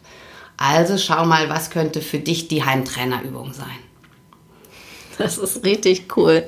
Also 0.57 0.99
schau 0.99 1.25
mal, 1.25 1.49
was 1.49 1.71
könnte 1.71 2.03
für 2.03 2.19
dich 2.19 2.49
die 2.49 2.65
Heimtrainerübung 2.65 3.55
sein. 3.55 3.79
Das 5.17 5.39
ist 5.39 5.65
richtig 5.65 6.17
cool. 6.17 6.45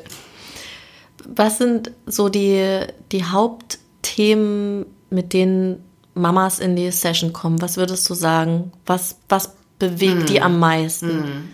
Was 1.24 1.58
sind 1.58 1.92
so 2.06 2.28
die, 2.28 2.80
die 3.12 3.24
Hauptthemen, 3.24 4.86
mit 5.10 5.32
denen 5.32 5.82
Mamas 6.14 6.58
in 6.58 6.74
die 6.74 6.90
Session 6.90 7.32
kommen? 7.32 7.62
Was 7.62 7.76
würdest 7.76 8.08
du 8.10 8.14
sagen? 8.14 8.72
Was, 8.86 9.16
was 9.28 9.54
bewegt 9.78 10.22
mm. 10.22 10.26
die 10.26 10.40
am 10.40 10.58
meisten? 10.58 11.20
Mm. 11.20 11.48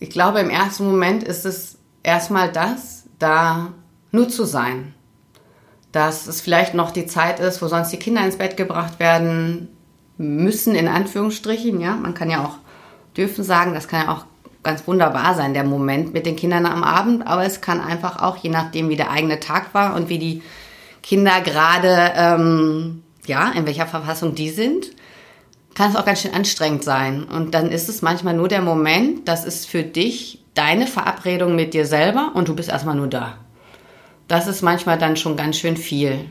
Ich, 0.00 0.10
glaube, 0.10 0.40
im 0.40 0.50
ersten 0.50 0.86
Moment 0.86 1.22
ist 1.22 1.44
es 1.44 1.78
erstmal 2.02 2.50
das, 2.50 3.04
da 3.18 3.74
nur 4.10 4.28
zu 4.28 4.44
sein. 4.44 4.94
Dass 5.92 6.26
es 6.26 6.40
vielleicht 6.40 6.74
noch 6.74 6.90
die 6.90 7.06
Zeit 7.06 7.38
ist, 7.38 7.60
wo 7.60 7.68
sonst 7.68 7.90
die 7.90 7.98
Kinder 7.98 8.24
ins 8.24 8.36
Bett 8.36 8.56
gebracht 8.56 8.98
werden 8.98 9.68
müssen, 10.16 10.74
in 10.74 10.88
Anführungsstrichen. 10.88 11.80
Ja, 11.80 11.96
man 11.96 12.14
kann 12.14 12.30
ja 12.30 12.44
auch 12.44 12.56
dürfen 13.16 13.44
sagen, 13.44 13.74
das 13.74 13.88
kann 13.88 14.06
ja 14.06 14.12
auch 14.14 14.24
ganz 14.62 14.86
wunderbar 14.86 15.34
sein, 15.34 15.52
der 15.52 15.64
Moment 15.64 16.14
mit 16.14 16.26
den 16.26 16.36
Kindern 16.36 16.64
am 16.64 16.82
Abend. 16.82 17.26
Aber 17.26 17.44
es 17.44 17.60
kann 17.60 17.80
einfach 17.80 18.22
auch, 18.22 18.36
je 18.38 18.50
nachdem, 18.50 18.88
wie 18.88 18.96
der 18.96 19.10
eigene 19.10 19.38
Tag 19.38 19.74
war 19.74 19.94
und 19.94 20.08
wie 20.08 20.18
die 20.18 20.42
Kinder 21.02 21.40
gerade, 21.42 22.12
ähm, 22.14 23.02
ja, 23.26 23.50
in 23.52 23.66
welcher 23.66 23.86
Verfassung 23.86 24.34
die 24.34 24.50
sind, 24.50 24.92
kann 25.80 25.92
es 25.92 25.96
auch 25.96 26.04
ganz 26.04 26.20
schön 26.20 26.34
anstrengend 26.34 26.84
sein. 26.84 27.24
Und 27.24 27.54
dann 27.54 27.70
ist 27.72 27.88
es 27.88 28.02
manchmal 28.02 28.34
nur 28.34 28.48
der 28.48 28.60
Moment, 28.60 29.26
das 29.26 29.46
ist 29.46 29.66
für 29.66 29.82
dich 29.82 30.44
deine 30.52 30.86
Verabredung 30.86 31.56
mit 31.56 31.72
dir 31.72 31.86
selber 31.86 32.32
und 32.34 32.48
du 32.48 32.54
bist 32.54 32.68
erstmal 32.68 32.96
nur 32.96 33.06
da. 33.06 33.38
Das 34.28 34.46
ist 34.46 34.60
manchmal 34.60 34.98
dann 34.98 35.16
schon 35.16 35.38
ganz 35.38 35.56
schön 35.56 35.78
viel. 35.78 36.30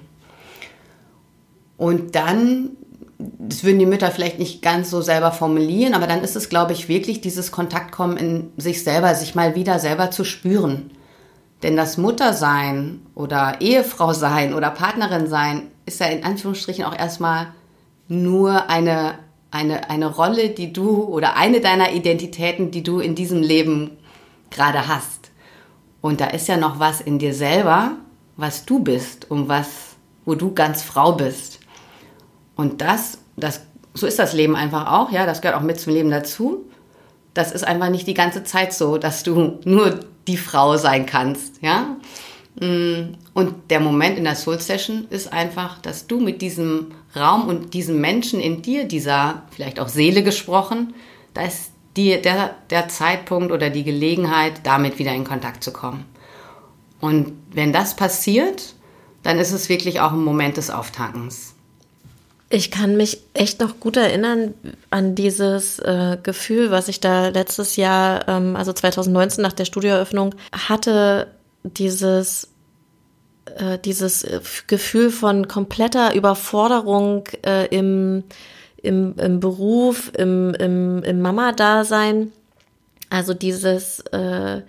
Und 1.78 2.14
dann, 2.14 2.78
das 3.18 3.64
würden 3.64 3.80
die 3.80 3.88
Mütter 3.88 4.12
vielleicht 4.12 4.38
nicht 4.38 4.62
ganz 4.62 4.92
so 4.92 5.02
selber 5.02 5.32
formulieren, 5.32 5.96
aber 5.96 6.06
dann 6.06 6.22
ist 6.22 6.36
es, 6.36 6.50
glaube 6.50 6.74
ich, 6.74 6.88
wirklich 6.88 7.20
dieses 7.20 7.52
Kontaktkommen 7.52 8.18
in 8.18 8.52
sich 8.58 8.84
selber, 8.84 9.16
sich 9.16 9.34
mal 9.34 9.56
wieder 9.56 9.80
selber 9.80 10.12
zu 10.12 10.26
spüren. 10.26 10.92
Denn 11.64 11.76
das 11.76 11.98
Muttersein 11.98 13.02
oder 13.16 13.62
Ehefrau 13.62 14.14
sein 14.14 14.54
oder 14.54 14.70
Partnerin 14.70 15.26
sein 15.26 15.72
ist 15.88 16.02
ja 16.02 16.06
in 16.06 16.24
Anführungsstrichen 16.24 16.86
auch 16.86 16.96
erstmal 16.96 17.48
nur 18.08 18.70
eine 18.70 19.16
eine, 19.52 19.90
eine 19.90 20.08
Rolle, 20.08 20.50
die 20.50 20.74
du 20.74 21.04
oder 21.04 21.36
eine 21.36 21.62
deiner 21.62 21.92
Identitäten, 21.92 22.72
die 22.72 22.84
du 22.84 23.00
in 23.00 23.16
diesem 23.16 23.42
Leben 23.42 23.92
gerade 24.50 24.88
hast. 24.88 25.32
Und 26.02 26.22
da 26.22 26.28
ist 26.28 26.48
ja 26.48 26.58
noch 26.58 26.80
was 26.80 27.02
in 27.02 27.20
dir 27.20 27.34
selber, 27.34 27.94
was 28.38 28.66
du 28.66 28.80
bist 28.80 29.30
und 29.30 29.50
was, 29.50 29.68
wo 30.26 30.36
du 30.36 30.54
ganz 30.54 30.82
Frau 30.82 31.14
bist. 31.14 31.60
Und 32.56 32.82
das, 32.82 33.20
das, 33.36 33.62
so 33.94 34.08
ist 34.08 34.20
das 34.20 34.34
Leben 34.34 34.56
einfach 34.56 34.92
auch, 34.92 35.12
ja, 35.12 35.26
das 35.26 35.42
gehört 35.42 35.60
auch 35.60 35.66
mit 35.66 35.80
zum 35.80 35.94
Leben 35.94 36.12
dazu. 36.12 36.66
Das 37.34 37.52
ist 37.52 37.64
einfach 37.64 37.90
nicht 37.90 38.08
die 38.08 38.14
ganze 38.14 38.44
Zeit 38.44 38.74
so, 38.74 38.98
dass 38.98 39.24
du 39.24 39.60
nur 39.66 40.00
die 40.28 40.38
Frau 40.38 40.78
sein 40.78 41.06
kannst, 41.06 41.62
ja. 41.62 41.98
Mm, 42.60 43.16
und 43.34 43.54
der 43.70 43.80
Moment 43.80 44.18
in 44.18 44.24
der 44.24 44.36
Soul 44.36 44.60
Session 44.60 45.08
ist 45.10 45.32
einfach, 45.32 45.80
dass 45.80 46.08
du 46.08 46.20
mit 46.20 46.42
diesem 46.42 46.92
Raum 47.16 47.48
und 47.48 47.74
diesem 47.74 48.00
Menschen 48.02 48.40
in 48.40 48.62
dir, 48.62 48.86
dieser 48.86 49.44
vielleicht 49.52 49.80
auch 49.80 49.88
Seele 49.88 50.24
gesprochen, 50.24 50.94
da 51.34 51.44
ist 51.44 51.72
dir 51.98 52.22
der, 52.22 52.56
der 52.70 52.88
Zeitpunkt 52.88 53.52
oder 53.52 53.70
die 53.70 53.84
Gelegenheit, 53.84 54.62
damit 54.64 55.00
wieder 55.00 55.14
in 55.14 55.24
Kontakt 55.24 55.64
zu 55.64 55.74
kommen. 55.74 56.06
Und 57.00 57.34
wenn 57.52 57.74
das 57.74 57.96
passiert, 57.96 58.74
dann 59.24 59.40
ist 59.40 59.52
es 59.52 59.70
wirklich 59.70 60.00
auch 60.00 60.12
ein 60.12 60.24
Moment 60.24 60.58
des 60.58 60.70
Auftankens. 60.70 61.56
Ich 62.52 62.72
kann 62.72 62.98
mich 62.98 63.20
echt 63.34 63.60
noch 63.60 63.80
gut 63.80 63.96
erinnern 63.96 64.56
an 64.90 65.14
dieses 65.14 65.78
äh, 65.80 66.18
Gefühl, 66.22 66.72
was 66.72 66.88
ich 66.88 67.00
da 67.00 67.28
letztes 67.28 67.76
Jahr, 67.76 68.28
ähm, 68.28 68.56
also 68.56 68.74
2019 68.74 69.44
nach 69.44 69.54
der 69.54 69.66
Studioeröffnung 69.66 70.34
hatte, 70.52 71.28
dieses 71.64 72.48
äh, 73.58 73.80
dieses 73.80 74.24
äh, 74.24 74.40
Gefühl 74.68 75.10
von 75.10 75.48
kompletter 75.48 76.16
Überforderung 76.16 77.24
äh, 77.46 77.68
im, 77.68 78.24
im, 78.82 79.16
im 79.18 79.40
Beruf, 79.40 80.12
im, 80.18 80.54
im, 80.56 81.04
im 81.04 81.22
Mama-Dasein. 81.22 82.32
Also 83.10 83.34
dieses, 83.34 84.02
äh, 84.12 84.62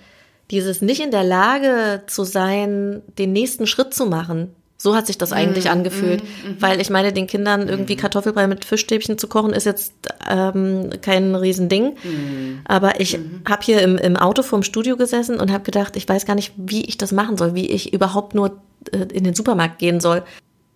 dieses 0.51 0.83
nicht 0.83 1.01
in 1.01 1.11
der 1.11 1.25
Lage 1.25 2.03
zu 2.07 2.25
sein, 2.25 3.03
den 3.19 3.33
nächsten 3.33 3.67
Schritt 3.67 3.95
zu 3.95 4.07
machen. 4.07 4.55
So 4.83 4.97
hat 4.97 5.07
sich 5.07 5.19
das 5.19 5.33
eigentlich 5.33 5.67
mm, 5.67 5.73
angefühlt. 5.73 6.23
Mm, 6.23 6.53
mm, 6.53 6.57
Weil 6.59 6.81
ich 6.81 6.89
meine, 6.89 7.13
den 7.13 7.27
Kindern 7.27 7.69
irgendwie 7.69 7.97
mhm. 7.97 8.01
Kartoffelbrei 8.01 8.47
mit 8.47 8.65
Fischstäbchen 8.65 9.19
zu 9.19 9.29
kochen, 9.29 9.53
ist 9.53 9.67
jetzt 9.67 9.93
ähm, 10.27 10.89
kein 11.03 11.35
Riesending. 11.35 11.97
Mhm. 12.03 12.61
Aber 12.65 12.99
ich 12.99 13.19
mhm. 13.19 13.43
habe 13.47 13.63
hier 13.63 13.83
im, 13.83 13.99
im 13.99 14.17
Auto 14.17 14.43
vorm 14.43 14.63
Studio 14.63 14.97
gesessen 14.97 15.39
und 15.39 15.53
habe 15.53 15.65
gedacht, 15.65 15.97
ich 15.97 16.09
weiß 16.09 16.25
gar 16.25 16.35
nicht, 16.35 16.55
wie 16.57 16.87
ich 16.87 16.97
das 16.97 17.13
machen 17.13 17.37
soll, 17.37 17.55
wie 17.55 17.67
ich 17.67 17.93
überhaupt 17.93 18.35
nur 18.35 18.57
in 18.93 19.25
den 19.25 19.35
Supermarkt 19.35 19.79
gehen 19.79 20.01
soll. 20.01 20.23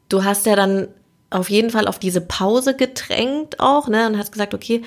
Du 0.08 0.24
hast 0.24 0.46
ja 0.46 0.56
dann 0.56 0.88
auf 1.30 1.50
jeden 1.50 1.70
Fall 1.70 1.88
auf 1.88 1.98
diese 1.98 2.20
Pause 2.20 2.76
gedrängt 2.76 3.58
auch, 3.58 3.88
ne? 3.88 4.06
Und 4.06 4.18
hast 4.18 4.32
gesagt, 4.32 4.54
okay, 4.54 4.82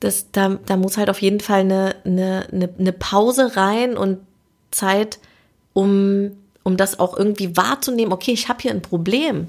das, 0.00 0.30
da, 0.32 0.58
da 0.66 0.76
muss 0.76 0.96
halt 0.96 1.10
auf 1.10 1.20
jeden 1.20 1.40
Fall 1.40 1.60
eine, 1.60 1.96
eine, 2.04 2.70
eine, 2.78 2.92
Pause 2.92 3.56
rein 3.56 3.96
und 3.96 4.18
Zeit, 4.70 5.18
um 5.74 6.32
um 6.62 6.76
das 6.76 6.98
auch 6.98 7.16
irgendwie 7.16 7.56
wahrzunehmen, 7.56 8.12
okay, 8.12 8.32
ich 8.32 8.48
habe 8.48 8.62
hier 8.62 8.70
ein 8.70 8.82
Problem. 8.82 9.48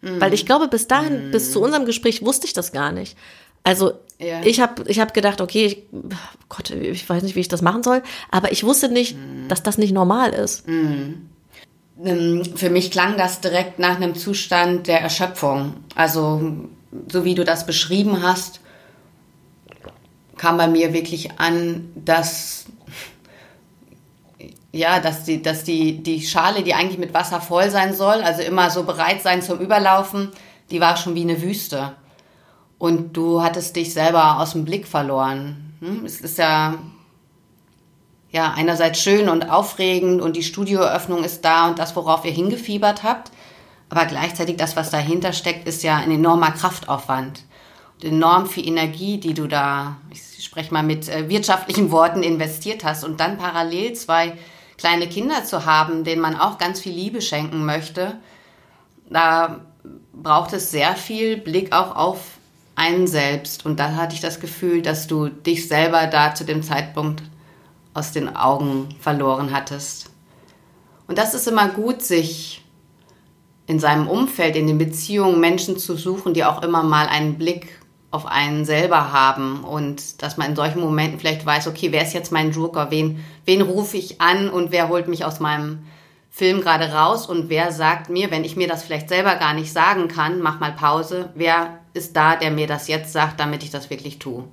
Mhm. 0.00 0.20
Weil 0.20 0.34
ich 0.34 0.46
glaube, 0.46 0.68
bis 0.68 0.88
dahin, 0.88 1.28
mhm. 1.28 1.30
bis 1.30 1.52
zu 1.52 1.60
unserem 1.60 1.84
Gespräch 1.84 2.24
wusste 2.24 2.46
ich 2.46 2.52
das 2.52 2.72
gar 2.72 2.92
nicht. 2.92 3.16
Also 3.62 3.92
ja. 4.18 4.42
ich 4.42 4.60
habe 4.60 4.84
ich 4.88 5.00
hab 5.00 5.12
gedacht, 5.14 5.40
okay, 5.40 5.66
ich, 5.66 5.82
Gott, 6.48 6.70
ich 6.70 7.08
weiß 7.08 7.22
nicht, 7.22 7.36
wie 7.36 7.40
ich 7.40 7.48
das 7.48 7.62
machen 7.62 7.82
soll, 7.82 8.02
aber 8.30 8.52
ich 8.52 8.64
wusste 8.64 8.88
nicht, 8.88 9.16
mhm. 9.16 9.48
dass 9.48 9.62
das 9.62 9.78
nicht 9.78 9.92
normal 9.92 10.32
ist. 10.32 10.66
Mhm. 10.66 11.29
Ähm, 12.04 12.44
für 12.56 12.70
mich 12.70 12.90
klang 12.90 13.16
das 13.16 13.40
direkt 13.40 13.78
nach 13.78 13.96
einem 13.96 14.14
Zustand 14.14 14.86
der 14.86 15.00
Erschöpfung. 15.00 15.74
Also 15.94 16.54
so 17.08 17.24
wie 17.24 17.34
du 17.34 17.44
das 17.44 17.66
beschrieben 17.66 18.22
hast, 18.22 18.60
kam 20.36 20.56
bei 20.56 20.68
mir 20.68 20.92
wirklich 20.92 21.38
an, 21.38 21.90
dass 21.94 22.66
ja, 24.72 25.00
dass 25.00 25.24
die, 25.24 25.42
dass 25.42 25.64
die, 25.64 26.02
die 26.02 26.22
Schale, 26.22 26.62
die 26.62 26.74
eigentlich 26.74 26.98
mit 26.98 27.12
Wasser 27.12 27.40
voll 27.40 27.70
sein 27.70 27.92
soll, 27.92 28.22
also 28.22 28.42
immer 28.42 28.70
so 28.70 28.84
bereit 28.84 29.20
sein 29.22 29.42
zum 29.42 29.58
Überlaufen, 29.58 30.30
die 30.70 30.80
war 30.80 30.96
schon 30.96 31.14
wie 31.14 31.22
eine 31.22 31.42
Wüste. 31.42 31.92
Und 32.78 33.16
du 33.16 33.42
hattest 33.42 33.76
dich 33.76 33.92
selber 33.92 34.38
aus 34.38 34.52
dem 34.52 34.64
Blick 34.64 34.86
verloren. 34.86 35.74
Hm? 35.80 36.04
Es 36.04 36.20
ist 36.20 36.38
ja, 36.38 36.78
ja, 38.32 38.52
einerseits 38.56 39.00
schön 39.00 39.28
und 39.28 39.50
aufregend 39.50 40.22
und 40.22 40.36
die 40.36 40.42
Studioeröffnung 40.42 41.24
ist 41.24 41.44
da 41.44 41.68
und 41.68 41.78
das, 41.78 41.96
worauf 41.96 42.24
ihr 42.24 42.30
hingefiebert 42.30 43.02
habt. 43.02 43.32
Aber 43.88 44.06
gleichzeitig 44.06 44.56
das, 44.56 44.76
was 44.76 44.90
dahinter 44.90 45.32
steckt, 45.32 45.66
ist 45.66 45.82
ja 45.82 45.96
ein 45.96 46.12
enormer 46.12 46.52
Kraftaufwand. 46.52 47.42
Und 47.94 48.04
enorm 48.04 48.46
viel 48.46 48.66
Energie, 48.68 49.18
die 49.18 49.34
du 49.34 49.48
da, 49.48 49.96
ich 50.12 50.44
spreche 50.44 50.72
mal 50.72 50.84
mit 50.84 51.08
äh, 51.08 51.28
wirtschaftlichen 51.28 51.90
Worten, 51.90 52.22
investiert 52.22 52.84
hast 52.84 53.04
und 53.04 53.18
dann 53.18 53.36
parallel 53.36 53.94
zwei 53.94 54.38
kleine 54.78 55.08
Kinder 55.08 55.44
zu 55.44 55.66
haben, 55.66 56.04
denen 56.04 56.22
man 56.22 56.36
auch 56.36 56.56
ganz 56.56 56.80
viel 56.80 56.92
Liebe 56.92 57.20
schenken 57.20 57.66
möchte, 57.66 58.16
da 59.10 59.60
braucht 60.12 60.52
es 60.52 60.70
sehr 60.70 60.94
viel 60.94 61.36
Blick 61.36 61.72
auch 61.72 61.96
auf 61.96 62.38
einen 62.76 63.06
selbst. 63.06 63.66
Und 63.66 63.78
da 63.78 63.96
hatte 63.96 64.14
ich 64.14 64.20
das 64.20 64.40
Gefühl, 64.40 64.82
dass 64.82 65.06
du 65.06 65.28
dich 65.28 65.68
selber 65.68 66.06
da 66.06 66.34
zu 66.34 66.44
dem 66.44 66.62
Zeitpunkt 66.62 67.22
aus 67.94 68.12
den 68.12 68.34
Augen 68.34 68.88
verloren 69.00 69.52
hattest. 69.52 70.10
Und 71.06 71.18
das 71.18 71.34
ist 71.34 71.48
immer 71.48 71.68
gut, 71.68 72.02
sich 72.02 72.64
in 73.66 73.78
seinem 73.78 74.08
Umfeld, 74.08 74.56
in 74.56 74.66
den 74.66 74.78
Beziehungen 74.78 75.40
Menschen 75.40 75.78
zu 75.78 75.96
suchen, 75.96 76.34
die 76.34 76.44
auch 76.44 76.62
immer 76.62 76.82
mal 76.82 77.06
einen 77.06 77.36
Blick 77.38 77.80
auf 78.10 78.26
einen 78.26 78.64
selber 78.64 79.12
haben 79.12 79.62
und 79.62 80.22
dass 80.22 80.36
man 80.36 80.50
in 80.50 80.56
solchen 80.56 80.80
Momenten 80.80 81.20
vielleicht 81.20 81.46
weiß, 81.46 81.68
okay, 81.68 81.92
wer 81.92 82.02
ist 82.02 82.12
jetzt 82.12 82.32
mein 82.32 82.50
Joker, 82.50 82.90
wen, 82.90 83.24
wen 83.44 83.62
rufe 83.62 83.96
ich 83.96 84.20
an 84.20 84.50
und 84.50 84.72
wer 84.72 84.88
holt 84.88 85.06
mich 85.06 85.24
aus 85.24 85.38
meinem 85.38 85.84
Film 86.28 86.60
gerade 86.60 86.92
raus 86.92 87.26
und 87.26 87.48
wer 87.48 87.72
sagt 87.72 88.10
mir, 88.10 88.30
wenn 88.30 88.44
ich 88.44 88.56
mir 88.56 88.68
das 88.68 88.82
vielleicht 88.82 89.08
selber 89.08 89.36
gar 89.36 89.54
nicht 89.54 89.72
sagen 89.72 90.08
kann, 90.08 90.40
mach 90.40 90.58
mal 90.58 90.72
Pause, 90.72 91.30
wer 91.34 91.78
ist 91.92 92.16
da, 92.16 92.36
der 92.36 92.50
mir 92.50 92.66
das 92.66 92.88
jetzt 92.88 93.12
sagt, 93.12 93.38
damit 93.38 93.62
ich 93.62 93.70
das 93.70 93.90
wirklich 93.90 94.18
tue. 94.18 94.44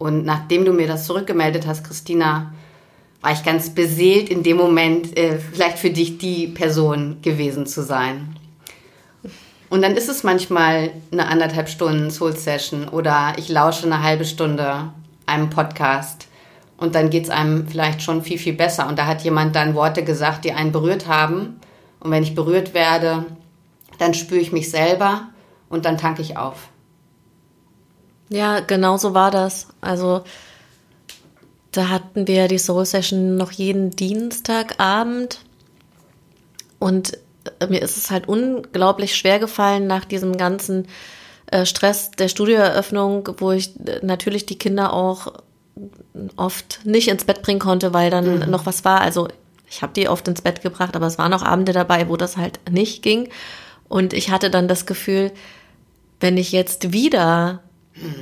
Und 0.00 0.24
nachdem 0.24 0.64
du 0.64 0.72
mir 0.72 0.86
das 0.86 1.04
zurückgemeldet 1.04 1.66
hast, 1.66 1.84
Christina, 1.84 2.54
war 3.20 3.32
ich 3.32 3.44
ganz 3.44 3.68
beseelt 3.68 4.30
in 4.30 4.42
dem 4.42 4.56
Moment, 4.56 5.14
äh, 5.14 5.38
vielleicht 5.38 5.78
für 5.78 5.90
dich 5.90 6.16
die 6.16 6.46
Person 6.46 7.18
gewesen 7.20 7.66
zu 7.66 7.82
sein. 7.82 8.34
Und 9.68 9.82
dann 9.82 9.96
ist 9.96 10.08
es 10.08 10.22
manchmal 10.22 10.90
eine 11.12 11.26
anderthalb 11.26 11.68
Stunden 11.68 12.10
Soul 12.10 12.34
Session 12.34 12.88
oder 12.88 13.34
ich 13.36 13.50
lausche 13.50 13.84
eine 13.84 14.02
halbe 14.02 14.24
Stunde 14.24 14.90
einem 15.26 15.50
Podcast. 15.50 16.28
Und 16.78 16.94
dann 16.94 17.10
geht 17.10 17.24
es 17.24 17.30
einem 17.30 17.68
vielleicht 17.68 18.00
schon 18.00 18.22
viel, 18.22 18.38
viel 18.38 18.54
besser. 18.54 18.88
Und 18.88 18.98
da 18.98 19.04
hat 19.04 19.20
jemand 19.20 19.54
dann 19.54 19.74
Worte 19.74 20.02
gesagt, 20.02 20.46
die 20.46 20.52
einen 20.52 20.72
berührt 20.72 21.08
haben. 21.08 21.60
Und 22.00 22.10
wenn 22.10 22.22
ich 22.22 22.34
berührt 22.34 22.72
werde, 22.72 23.26
dann 23.98 24.14
spüre 24.14 24.40
ich 24.40 24.50
mich 24.50 24.70
selber 24.70 25.28
und 25.68 25.84
dann 25.84 25.98
tanke 25.98 26.22
ich 26.22 26.38
auf. 26.38 26.69
Ja, 28.30 28.60
genau 28.60 28.96
so 28.96 29.12
war 29.12 29.30
das. 29.30 29.66
Also 29.80 30.22
da 31.72 31.88
hatten 31.88 32.26
wir 32.26 32.48
die 32.48 32.58
Soul 32.58 32.86
Session 32.86 33.36
noch 33.36 33.52
jeden 33.52 33.90
Dienstagabend. 33.90 35.40
Und 36.78 37.18
äh, 37.60 37.66
mir 37.66 37.82
ist 37.82 37.96
es 37.96 38.10
halt 38.10 38.28
unglaublich 38.28 39.14
schwer 39.14 39.38
gefallen 39.38 39.86
nach 39.86 40.04
diesem 40.04 40.36
ganzen 40.36 40.86
äh, 41.50 41.66
Stress 41.66 42.12
der 42.12 42.28
Studioeröffnung, 42.28 43.28
wo 43.38 43.50
ich 43.50 43.78
äh, 43.86 44.00
natürlich 44.02 44.46
die 44.46 44.58
Kinder 44.58 44.92
auch 44.92 45.32
oft 46.36 46.80
nicht 46.84 47.08
ins 47.08 47.24
Bett 47.24 47.42
bringen 47.42 47.60
konnte, 47.60 47.92
weil 47.92 48.10
dann 48.10 48.40
mhm. 48.40 48.50
noch 48.50 48.66
was 48.66 48.84
war. 48.84 49.00
Also 49.00 49.28
ich 49.68 49.82
habe 49.82 49.92
die 49.92 50.08
oft 50.08 50.26
ins 50.28 50.42
Bett 50.42 50.62
gebracht, 50.62 50.96
aber 50.96 51.06
es 51.06 51.18
waren 51.18 51.32
auch 51.32 51.42
Abende 51.42 51.72
dabei, 51.72 52.08
wo 52.08 52.16
das 52.16 52.36
halt 52.36 52.60
nicht 52.70 53.02
ging. 53.02 53.28
Und 53.88 54.12
ich 54.12 54.30
hatte 54.30 54.50
dann 54.50 54.68
das 54.68 54.86
Gefühl, 54.86 55.32
wenn 56.20 56.36
ich 56.36 56.52
jetzt 56.52 56.92
wieder. 56.92 57.62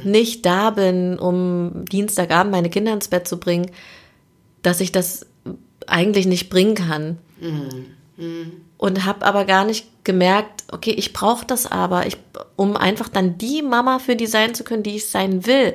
Nicht 0.04 0.46
da 0.46 0.70
bin, 0.70 1.18
um 1.18 1.84
Dienstagabend 1.90 2.52
meine 2.52 2.70
Kinder 2.70 2.92
ins 2.92 3.08
Bett 3.08 3.28
zu 3.28 3.38
bringen, 3.38 3.70
dass 4.62 4.80
ich 4.80 4.92
das 4.92 5.26
eigentlich 5.86 6.26
nicht 6.26 6.50
bringen 6.50 6.74
kann. 6.74 7.18
Mhm. 7.40 7.86
Mhm 8.16 8.52
und 8.78 9.04
habe 9.04 9.26
aber 9.26 9.44
gar 9.44 9.64
nicht 9.64 10.04
gemerkt, 10.04 10.64
okay, 10.72 10.92
ich 10.92 11.12
brauche 11.12 11.44
das 11.44 11.66
aber, 11.66 12.06
ich, 12.06 12.16
um 12.56 12.76
einfach 12.76 13.08
dann 13.08 13.36
die 13.36 13.60
Mama 13.60 13.98
für 13.98 14.16
die 14.16 14.26
sein 14.26 14.54
zu 14.54 14.64
können, 14.64 14.84
die 14.84 14.96
ich 14.96 15.10
sein 15.10 15.44
will, 15.46 15.74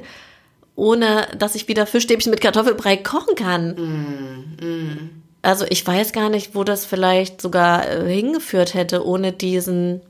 ohne 0.76 1.28
dass 1.38 1.54
ich 1.54 1.68
wieder 1.68 1.86
Fischstäbchen 1.86 2.32
mit 2.32 2.42
Kartoffelbrei 2.42 2.98
kochen 2.98 3.36
kann. 3.36 3.76
Mm, 3.76 4.66
mm. 4.66 5.10
Also 5.42 5.66
ich 5.70 5.86
weiß 5.86 6.14
gar 6.14 6.30
nicht, 6.30 6.56
wo 6.56 6.64
das 6.64 6.86
vielleicht 6.86 7.42
sogar 7.42 7.88
äh, 7.88 8.12
hingeführt 8.12 8.74
hätte, 8.74 9.06
ohne 9.06 9.34
diesen 9.34 10.02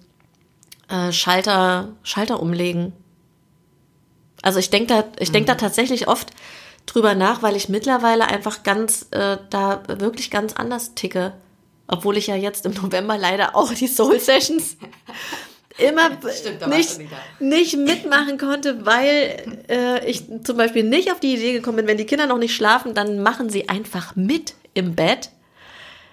äh, 0.88 1.12
Schalter, 1.12 1.90
Schalter 2.04 2.40
umlegen. 2.42 2.94
Also 4.44 4.60
ich 4.60 4.70
denke 4.70 4.88
da, 4.94 5.04
ich 5.18 5.32
denke 5.32 5.48
da 5.48 5.56
tatsächlich 5.56 6.08
oft 6.08 6.32
drüber 6.86 7.16
nach, 7.16 7.42
weil 7.42 7.56
ich 7.56 7.70
mittlerweile 7.70 8.28
einfach 8.28 8.62
ganz, 8.62 9.08
äh, 9.12 9.38
da 9.50 9.84
wirklich 9.88 10.30
ganz 10.30 10.54
anders 10.54 10.94
ticke. 10.94 11.34
Obwohl 11.88 12.18
ich 12.18 12.28
ja 12.28 12.36
jetzt 12.36 12.66
im 12.66 12.74
November 12.74 13.18
leider 13.18 13.56
auch 13.56 13.74
die 13.74 13.88
Soul 13.88 14.20
Sessions 14.20 14.78
immer 15.78 16.12
Stimmt, 16.32 16.68
nicht, 16.68 17.00
nicht 17.40 17.78
mitmachen 17.78 18.38
konnte, 18.38 18.86
weil 18.86 19.64
äh, 19.70 20.06
ich 20.10 20.26
zum 20.44 20.58
Beispiel 20.58 20.84
nicht 20.84 21.12
auf 21.12 21.20
die 21.20 21.34
Idee 21.34 21.54
gekommen 21.54 21.78
bin, 21.78 21.88
wenn 21.88 21.98
die 21.98 22.06
Kinder 22.06 22.28
noch 22.28 22.38
nicht 22.38 22.56
schlafen, 22.56 22.94
dann 22.94 23.22
machen 23.24 23.50
sie 23.50 23.70
einfach 23.70 24.16
mit 24.16 24.56
im 24.74 24.96
Bett. 24.96 25.30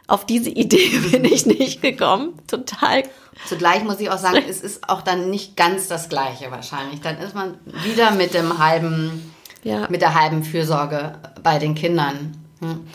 Auf 0.06 0.24
diese 0.24 0.50
Idee 0.50 0.88
bin 1.10 1.24
ich 1.24 1.46
nicht 1.46 1.82
gekommen. 1.82 2.38
Total. 2.46 3.02
Zugleich 3.46 3.84
muss 3.84 4.00
ich 4.00 4.10
auch 4.10 4.18
sagen, 4.18 4.42
es 4.48 4.60
ist 4.60 4.88
auch 4.88 5.02
dann 5.02 5.30
nicht 5.30 5.56
ganz 5.56 5.88
das 5.88 6.08
Gleiche 6.08 6.50
wahrscheinlich. 6.50 7.00
Dann 7.00 7.18
ist 7.18 7.34
man 7.34 7.54
wieder 7.84 8.10
mit 8.12 8.34
dem 8.34 8.58
halben, 8.58 9.32
ja. 9.62 9.86
mit 9.88 10.02
der 10.02 10.14
halben 10.14 10.44
Fürsorge 10.44 11.14
bei 11.42 11.58
den 11.58 11.74
Kindern. 11.74 12.36
Hm. 12.60 12.86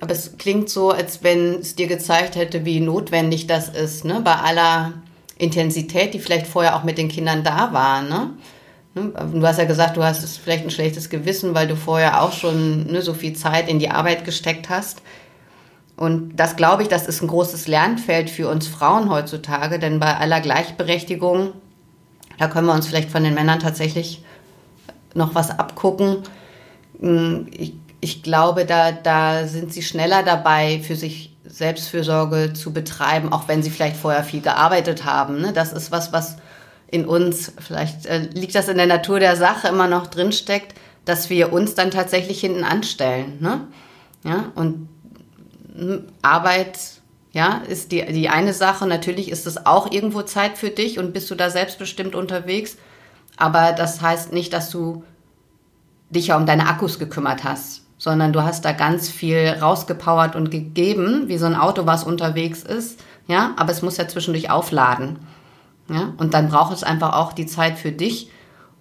Aber 0.00 0.12
es 0.12 0.36
klingt 0.38 0.68
so, 0.68 0.90
als 0.90 1.22
wenn 1.22 1.60
es 1.60 1.74
dir 1.74 1.86
gezeigt 1.86 2.36
hätte, 2.36 2.64
wie 2.64 2.80
notwendig 2.80 3.46
das 3.46 3.68
ist, 3.68 4.04
ne? 4.04 4.20
bei 4.22 4.34
aller 4.34 4.92
Intensität, 5.38 6.14
die 6.14 6.20
vielleicht 6.20 6.46
vorher 6.46 6.76
auch 6.76 6.84
mit 6.84 6.98
den 6.98 7.08
Kindern 7.08 7.42
da 7.42 7.72
war. 7.72 8.02
Ne? 8.02 8.30
ne? 8.94 9.12
Du 9.32 9.46
hast 9.46 9.58
ja 9.58 9.64
gesagt, 9.64 9.96
du 9.96 10.04
hast 10.04 10.38
vielleicht 10.38 10.64
ein 10.64 10.70
schlechtes 10.70 11.10
Gewissen, 11.10 11.54
weil 11.54 11.66
du 11.66 11.76
vorher 11.76 12.22
auch 12.22 12.32
schon 12.32 12.86
ne, 12.86 13.02
so 13.02 13.14
viel 13.14 13.34
Zeit 13.34 13.68
in 13.68 13.78
die 13.78 13.90
Arbeit 13.90 14.24
gesteckt 14.24 14.68
hast. 14.68 15.02
Und 15.98 16.36
das 16.36 16.56
glaube 16.56 16.82
ich, 16.82 16.88
das 16.88 17.06
ist 17.06 17.22
ein 17.22 17.28
großes 17.28 17.66
Lernfeld 17.66 18.30
für 18.30 18.48
uns 18.48 18.68
Frauen 18.68 19.10
heutzutage, 19.10 19.78
denn 19.78 19.98
bei 19.98 20.16
aller 20.16 20.40
Gleichberechtigung, 20.40 21.52
da 22.38 22.48
können 22.48 22.66
wir 22.66 22.74
uns 22.74 22.86
vielleicht 22.86 23.10
von 23.10 23.24
den 23.24 23.34
Männern 23.34 23.58
tatsächlich 23.58 24.24
noch 25.14 25.34
was 25.34 25.50
abgucken. 25.50 26.22
Hm, 27.00 27.48
ich 27.50 27.74
ich 28.00 28.22
glaube, 28.22 28.64
da, 28.64 28.92
da 28.92 29.46
sind 29.46 29.72
sie 29.72 29.82
schneller 29.82 30.22
dabei, 30.22 30.80
für 30.80 30.96
sich 30.96 31.36
Selbstfürsorge 31.44 32.52
zu 32.52 32.72
betreiben, 32.72 33.32
auch 33.32 33.48
wenn 33.48 33.62
sie 33.62 33.70
vielleicht 33.70 33.96
vorher 33.96 34.22
viel 34.22 34.40
gearbeitet 34.40 35.04
haben. 35.04 35.40
Ne? 35.40 35.52
Das 35.52 35.72
ist 35.72 35.90
was, 35.90 36.12
was 36.12 36.36
in 36.86 37.06
uns, 37.06 37.52
vielleicht 37.58 38.06
äh, 38.06 38.28
liegt 38.32 38.54
das 38.54 38.68
in 38.68 38.76
der 38.76 38.86
Natur 38.86 39.18
der 39.18 39.36
Sache 39.36 39.68
immer 39.68 39.88
noch 39.88 40.06
drinsteckt, 40.06 40.74
dass 41.04 41.30
wir 41.30 41.52
uns 41.52 41.74
dann 41.74 41.90
tatsächlich 41.90 42.40
hinten 42.40 42.64
anstellen. 42.64 43.38
Ne? 43.40 43.66
Ja, 44.24 44.52
und 44.54 44.88
Arbeit, 46.22 46.78
ja, 47.32 47.62
ist 47.68 47.92
die, 47.92 48.04
die 48.06 48.28
eine 48.28 48.54
Sache. 48.54 48.86
Natürlich 48.86 49.30
ist 49.30 49.46
es 49.46 49.66
auch 49.66 49.90
irgendwo 49.90 50.22
Zeit 50.22 50.58
für 50.58 50.70
dich 50.70 50.98
und 50.98 51.12
bist 51.12 51.30
du 51.30 51.34
da 51.34 51.50
selbstbestimmt 51.50 52.14
unterwegs. 52.14 52.76
Aber 53.36 53.72
das 53.72 54.00
heißt 54.00 54.32
nicht, 54.32 54.52
dass 54.52 54.70
du 54.70 55.04
dich 56.10 56.28
ja 56.28 56.36
um 56.36 56.46
deine 56.46 56.68
Akkus 56.68 56.98
gekümmert 56.98 57.44
hast 57.44 57.82
sondern 57.98 58.32
du 58.32 58.42
hast 58.44 58.64
da 58.64 58.72
ganz 58.72 59.10
viel 59.10 59.56
rausgepowert 59.60 60.36
und 60.36 60.50
gegeben, 60.50 61.24
wie 61.26 61.36
so 61.36 61.46
ein 61.46 61.56
Auto, 61.56 61.84
was 61.84 62.04
unterwegs 62.04 62.62
ist, 62.62 63.00
ja, 63.26 63.52
aber 63.56 63.72
es 63.72 63.82
muss 63.82 63.96
ja 63.96 64.08
zwischendurch 64.08 64.50
aufladen, 64.50 65.18
ja, 65.90 66.14
und 66.16 66.32
dann 66.32 66.48
braucht 66.48 66.72
es 66.72 66.84
einfach 66.84 67.14
auch 67.14 67.32
die 67.32 67.46
Zeit 67.46 67.76
für 67.76 67.92
dich 67.92 68.30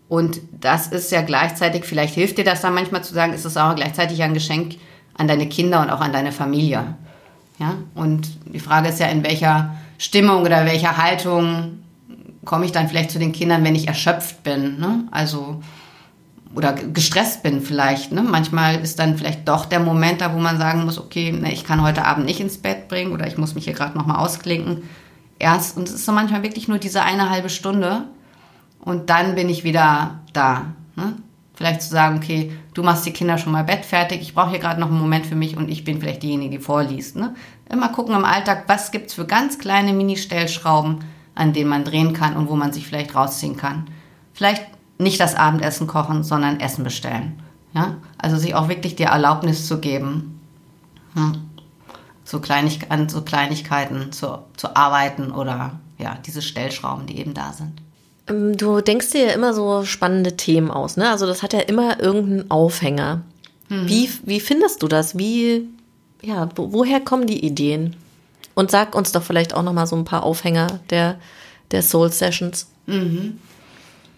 und 0.08 0.40
das 0.52 0.88
ist 0.88 1.12
ja 1.12 1.22
gleichzeitig, 1.22 1.84
vielleicht 1.84 2.14
hilft 2.14 2.38
dir 2.38 2.46
das 2.46 2.62
dann 2.62 2.76
manchmal 2.76 3.04
zu 3.04 3.14
sagen, 3.14 3.34
ist 3.34 3.46
es 3.46 3.58
auch 3.58 3.76
gleichzeitig 3.76 4.22
ein 4.22 4.36
Geschenk 4.36 4.76
an 5.18 5.28
deine 5.28 5.48
Kinder 5.50 5.82
und 5.82 5.90
auch 5.90 6.02
an 6.02 6.14
deine 6.14 6.32
Familie, 6.32 6.96
ja, 7.60 7.74
und 7.96 8.28
die 8.54 8.60
Frage 8.60 8.90
ist 8.90 9.00
ja, 9.00 9.08
in 9.08 9.24
welcher 9.24 9.76
Stimmung 9.98 10.44
oder 10.44 10.66
welcher 10.66 10.98
Haltung 10.98 11.80
komme 12.46 12.66
ich 12.66 12.72
dann 12.72 12.88
vielleicht 12.88 13.12
zu 13.12 13.20
den 13.20 13.32
Kindern, 13.32 13.64
wenn 13.64 13.76
ich 13.76 13.88
erschöpft 13.88 14.44
bin, 14.44 14.80
ne, 14.80 15.08
also 15.12 15.62
oder 16.56 16.74
gestresst 16.74 17.44
bin 17.44 17.62
vielleicht. 17.62 18.12
Ne? 18.12 18.24
Manchmal 18.24 18.80
ist 18.80 19.00
dann 19.00 19.18
vielleicht 19.18 19.48
doch 19.48 19.66
der 19.66 19.80
Moment 19.80 20.22
da, 20.22 20.34
wo 20.34 20.40
man 20.40 20.58
sagen 20.58 20.86
muss, 20.86 20.98
okay, 20.98 21.32
ne, 21.32 21.52
ich 21.52 21.66
kann 21.66 21.82
heute 21.82 22.06
Abend 22.06 22.26
nicht 22.26 22.40
ins 22.40 22.58
Bett 22.58 22.88
bringen 22.88 23.12
oder 23.12 23.28
ich 23.28 23.38
muss 23.38 23.54
mich 23.54 23.66
hier 23.66 23.74
gerade 23.74 23.98
nochmal 23.98 24.18
ausklinken. 24.18 24.84
Erst, 25.40 25.78
und 25.78 25.88
es 25.88 25.94
ist 25.94 26.06
so 26.06 26.14
manchmal 26.14 26.44
wirklich 26.44 26.68
nur 26.68 26.80
diese 26.80 27.04
eine 27.04 27.30
halbe 27.30 27.50
Stunde 27.50 28.04
und 28.80 29.10
dann 29.10 29.36
bin 29.36 29.50
ich 29.50 29.64
wieder 29.64 30.20
da. 30.34 30.68
Ne? 30.96 31.14
Vielleicht 31.58 31.82
zu 31.82 31.90
sagen, 31.90 32.18
okay, 32.18 32.52
du 32.76 32.84
machst 32.84 33.04
die 33.08 33.14
Kinder 33.14 33.40
schon 33.40 33.52
mal 33.52 33.64
Bett 33.64 33.84
fertig, 33.84 34.22
ich 34.22 34.36
brauche 34.36 34.52
hier 34.52 34.60
gerade 34.60 34.80
noch 34.80 34.90
einen 34.90 35.00
Moment 35.00 35.26
für 35.26 35.34
mich 35.34 35.58
und 35.58 35.70
ich 35.70 35.84
bin 35.84 36.00
vielleicht 36.00 36.22
diejenige, 36.22 36.60
die 36.60 36.64
vorliest. 36.64 37.16
Ne? 37.16 37.34
Immer 37.68 37.90
gucken 37.90 38.14
im 38.14 38.26
Alltag, 38.26 38.66
was 38.68 38.92
gibt 38.92 39.08
es 39.08 39.16
für 39.16 39.26
ganz 39.26 39.58
kleine 39.58 39.92
Mini-Stellschrauben, 39.94 41.00
an 41.34 41.54
denen 41.54 41.72
man 41.72 41.84
drehen 41.84 42.14
kann 42.14 42.38
und 42.38 42.48
wo 42.48 42.56
man 42.56 42.74
sich 42.74 42.86
vielleicht 42.86 43.16
rausziehen 43.16 43.58
kann. 43.58 43.88
Vielleicht 44.34 44.68
nicht 45.00 45.20
das 45.20 45.34
Abendessen 45.34 45.88
kochen, 45.88 46.22
sondern 46.22 46.60
Essen 46.60 46.84
bestellen. 46.84 47.42
Ja? 47.74 47.96
Also 48.20 48.38
sich 48.38 48.54
auch 48.54 48.70
wirklich 48.70 48.96
die 48.96 49.04
Erlaubnis 49.04 49.66
zu 49.66 49.80
geben, 49.80 50.40
hm, 51.16 51.42
so, 52.24 52.40
Kleinig 52.40 52.92
an 52.92 53.10
so 53.10 53.24
Kleinigkeiten 53.24 54.12
zu, 54.12 54.44
zu 54.58 54.76
arbeiten 54.76 55.32
oder 55.32 55.80
ja, 55.98 56.20
diese 56.24 56.44
Stellschrauben, 56.44 57.08
die 57.08 57.18
eben 57.18 57.34
da 57.34 57.52
sind. 57.52 57.82
Ähm, 58.28 58.58
du 58.58 58.82
denkst 58.82 59.12
dir 59.12 59.28
ja 59.28 59.34
immer 59.34 59.54
so 59.54 59.84
spannende 59.84 60.38
Themen 60.38 60.72
aus, 60.72 60.98
ne? 60.98 61.10
Also 61.10 61.26
das 61.26 61.44
hat 61.44 61.54
ja 61.54 61.60
immer 61.60 62.00
irgendeinen 62.00 62.52
Aufhänger. 62.52 63.22
Mhm. 63.70 63.88
Wie, 63.88 64.10
wie 64.24 64.40
findest 64.40 64.84
du 64.84 64.88
das? 64.88 65.18
Wie, 65.18 65.68
ja, 66.22 66.50
wo, 66.56 66.74
woher 66.74 67.00
kommen 67.00 67.28
die 67.28 67.46
Ideen? 67.46 67.96
Und 68.56 68.72
sag 68.72 68.96
uns 68.96 69.12
doch 69.12 69.24
vielleicht 69.24 69.54
auch 69.54 69.64
noch 69.64 69.74
mal 69.74 69.88
so 69.88 69.96
ein 69.96 70.06
paar 70.06 70.24
Aufhänger 70.24 70.80
der, 70.90 71.20
der 71.72 71.84
Soul 71.84 72.12
Sessions. 72.12 72.68
Mhm. 72.88 73.40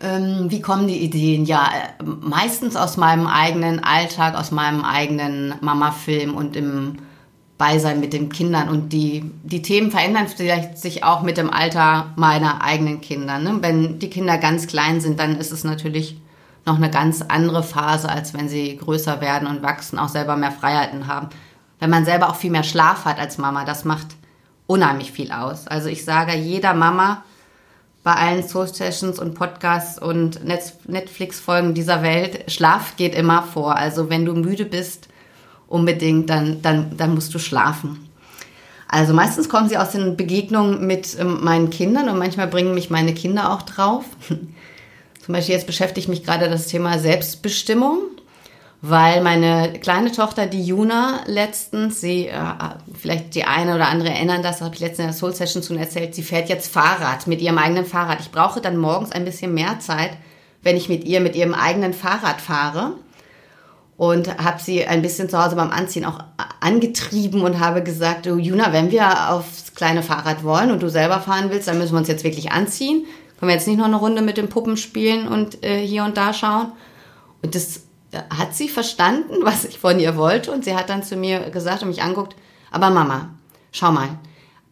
Ähm, 0.02 0.45
wie 0.50 0.62
kommen 0.62 0.88
die 0.88 1.00
Ideen? 1.00 1.45
Ja, 1.45 1.67
äh, 1.67 2.04
meistens 2.04 2.78
aus 2.78 2.95
meinem 2.95 3.28
eigenen 3.28 3.84
Alltag, 3.84 4.36
aus 4.36 4.52
meinem 4.52 4.86
eigenen 4.86 5.56
Mama-Film 5.60 6.36
und 6.36 6.56
im 6.56 7.00
Beisein 7.60 8.00
mit 8.00 8.13
den 8.13 8.30
Kindern. 8.30 8.69
Und 8.69 8.93
die, 8.93 9.30
die 9.43 9.62
Themen 9.62 9.91
verändern 9.91 10.28
vielleicht 10.28 10.80
sich 10.80 11.04
auch 11.04 11.22
mit 11.22 11.38
dem 11.38 11.52
Alter 11.52 12.13
meiner 12.15 12.63
eigenen 12.63 13.02
Kinder. 13.02 13.38
Ne? 13.38 13.58
Wenn 13.62 14.00
die 14.00 14.10
Kinder 14.10 14.39
ganz 14.39 14.65
klein 14.65 15.02
sind, 15.02 15.19
dann 15.19 15.38
ist 15.38 15.52
es 15.52 15.63
natürlich 15.63 16.17
noch 16.65 16.78
eine 16.78 16.89
ganz 16.89 17.22
andere 17.22 17.62
Phase, 17.62 18.10
als 18.10 18.34
wenn 18.34 18.48
sie 18.48 18.78
größer 18.78 19.19
werden 19.19 19.48
und 19.48 19.62
wachsen, 19.62 20.00
auch 20.00 20.08
selber 20.08 20.38
mehr 20.38 20.54
Freiheiten 20.54 21.08
haben. 21.08 21.28
Wenn 21.80 21.89
man 21.89 22.06
selber 22.06 22.30
auch 22.30 22.36
viel 22.36 22.52
mehr 22.52 22.63
Schlaf 22.63 23.04
hat 23.04 23.19
als 23.19 23.38
Mama, 23.38 23.65
das 23.65 23.84
macht 23.84 24.08
unheimlich 24.65 25.12
viel 25.12 25.34
aus. 25.34 25.67
Also 25.67 25.89
ich 25.89 26.06
sage 26.06 26.36
jeder 26.36 26.74
Mama, 26.74 27.24
bei 28.04 28.13
allen 28.13 28.48
Soul 28.48 28.67
Sessions 28.67 29.19
und 29.19 29.34
Podcasts 29.34 30.02
und 30.02 30.39
Netflix-Folgen 30.45 31.74
dieser 31.74 32.04
Welt, 32.04 32.50
Schlaf 32.50 32.95
geht 32.95 33.13
immer 33.13 33.43
vor. 33.43 33.76
Also 33.76 34.10
wenn 34.10 34.24
du 34.24 34.34
müde 34.34 34.63
bist, 34.63 35.09
unbedingt, 35.69 36.29
dann, 36.29 36.62
dann, 36.62 36.97
dann 36.97 37.13
musst 37.13 37.34
du 37.34 37.39
schlafen. 37.39 38.10
Also 38.88 39.13
meistens 39.13 39.49
kommen 39.49 39.69
sie 39.69 39.77
aus 39.77 39.91
den 39.91 40.17
Begegnungen 40.17 40.86
mit 40.86 41.15
ähm, 41.19 41.43
meinen 41.43 41.69
Kindern 41.69 42.10
und 42.10 42.17
manchmal 42.17 42.47
bringen 42.47 42.73
mich 42.73 42.89
meine 42.89 43.13
Kinder 43.13 43.53
auch 43.53 43.62
drauf. 43.62 44.05
Zum 44.27 45.34
Beispiel 45.34 45.53
jetzt 45.53 45.67
beschäftigt 45.67 46.10
mich 46.10 46.23
gerade 46.23 46.49
das 46.49 46.65
Thema 46.65 46.97
Selbstbestimmung, 46.97 47.99
weil 48.82 49.21
meine 49.21 49.73
kleine 49.73 50.12
Tochter, 50.12 50.47
die 50.47 50.65
Juna, 50.65 51.19
letztens, 51.27 52.01
sie, 52.01 52.29
äh, 52.29 52.39
vielleicht 52.99 53.36
die 53.36 53.43
eine 53.43 53.75
oder 53.75 53.89
andere 53.89 54.10
erinnern 54.10 54.41
das, 54.41 54.62
habe 54.62 54.73
ich 54.73 54.82
letztens 54.82 54.99
in 54.99 55.05
der 55.05 55.13
Soul 55.13 55.36
Session 55.36 55.62
schon 55.62 55.77
erzählt, 55.77 56.15
sie 56.15 56.23
fährt 56.23 56.49
jetzt 56.49 56.73
Fahrrad 56.73 57.27
mit 57.27 57.41
ihrem 57.41 57.60
eigenen 57.60 57.86
Fahrrad. 57.86 58.21
Ich 58.21 58.32
brauche 58.32 58.60
dann 58.60 58.77
morgens 58.77 59.12
ein 59.12 59.25
bisschen 59.25 59.53
mehr 59.53 59.79
Zeit, 59.79 60.17
wenn 60.63 60.75
ich 60.75 60.89
mit 60.89 61.03
ihr 61.03 61.19
mit 61.19 61.36
ihrem 61.36 61.53
eigenen 61.53 61.93
Fahrrad 61.93 62.41
fahre 62.41 62.93
und 64.00 64.38
habe 64.42 64.62
sie 64.62 64.86
ein 64.86 65.02
bisschen 65.02 65.28
zu 65.28 65.38
Hause 65.44 65.58
beim 65.58 65.72
Anziehen 65.72 66.06
auch 66.06 66.24
angetrieben 66.62 67.42
und 67.42 67.60
habe 67.60 67.84
gesagt, 67.84 68.28
du 68.28 68.38
Juna, 68.38 68.72
wenn 68.72 68.92
wir 68.92 69.30
aufs 69.30 69.76
kleine 69.76 70.04
Fahrrad 70.04 70.46
wollen 70.46 70.72
und 70.72 70.82
du 70.82 70.90
selber 70.90 71.20
fahren 71.20 71.50
willst, 71.50 71.68
dann 71.68 71.78
müssen 71.78 71.92
wir 71.92 71.98
uns 72.00 72.08
jetzt 72.08 72.24
wirklich 72.24 72.54
anziehen. 72.54 73.06
Können 73.38 73.50
wir 73.50 73.56
jetzt 73.56 73.68
nicht 73.68 73.76
noch 73.76 73.88
eine 73.88 73.98
Runde 73.98 74.22
mit 74.22 74.38
den 74.38 74.48
Puppen 74.48 74.78
spielen 74.78 75.28
und 75.28 75.66
äh, 75.66 75.86
hier 75.86 76.06
und 76.06 76.16
da 76.16 76.34
schauen? 76.34 76.72
Und 77.42 77.56
das 77.56 77.82
hat 78.30 78.56
sie 78.56 78.70
verstanden, 78.70 79.34
was 79.44 79.66
ich 79.66 79.80
von 79.80 80.00
ihr 80.00 80.16
wollte 80.16 80.54
und 80.54 80.64
sie 80.64 80.78
hat 80.78 80.90
dann 80.90 81.04
zu 81.04 81.18
mir 81.18 81.50
gesagt 81.50 81.82
und 81.82 81.90
mich 81.90 82.02
anguckt, 82.02 82.38
aber 82.72 82.92
Mama, 82.92 83.32
schau 83.74 83.92
mal, 83.92 84.18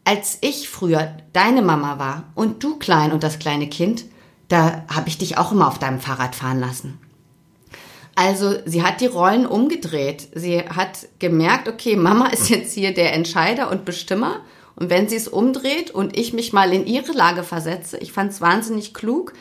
als 0.06 0.38
ich 0.40 0.70
früher 0.70 1.18
deine 1.34 1.62
Mama 1.62 2.00
war 2.00 2.24
und 2.34 2.64
du 2.64 2.78
klein 2.78 3.12
und 3.12 3.24
das 3.24 3.40
kleine 3.40 3.68
Kind, 3.68 4.06
da 4.48 4.86
habe 4.88 5.10
ich 5.10 5.18
dich 5.18 5.38
auch 5.38 5.52
immer 5.52 5.68
auf 5.68 5.80
deinem 5.80 6.00
Fahrrad 6.00 6.34
fahren 6.34 6.62
lassen. 6.62 6.98
Also 8.18 8.56
sie 8.66 8.82
hat 8.82 9.00
die 9.00 9.06
Rollen 9.06 9.46
umgedreht. 9.46 10.30
Sie 10.34 10.58
hat 10.62 11.08
gemerkt, 11.20 11.68
okay, 11.68 11.96
Mama 11.96 12.30
ist 12.30 12.50
jetzt 12.50 12.74
hier 12.74 12.92
der 12.92 13.14
Entscheider 13.14 13.70
und 13.70 13.86
Bestimmer. 13.86 14.42
Und 14.76 14.90
wenn 14.90 15.08
sie 15.08 15.18
es 15.18 15.28
umdreht 15.28 15.92
und 15.92 16.18
ich 16.18 16.34
mich 16.34 16.52
mal 16.52 16.74
in 16.74 16.88
ihre 16.88 17.12
Lage 17.12 17.44
versetze, 17.44 18.00
ich 18.00 18.12
fand 18.12 18.32
es 18.32 18.42
wahnsinnig 18.42 18.96
klug, 18.96 19.34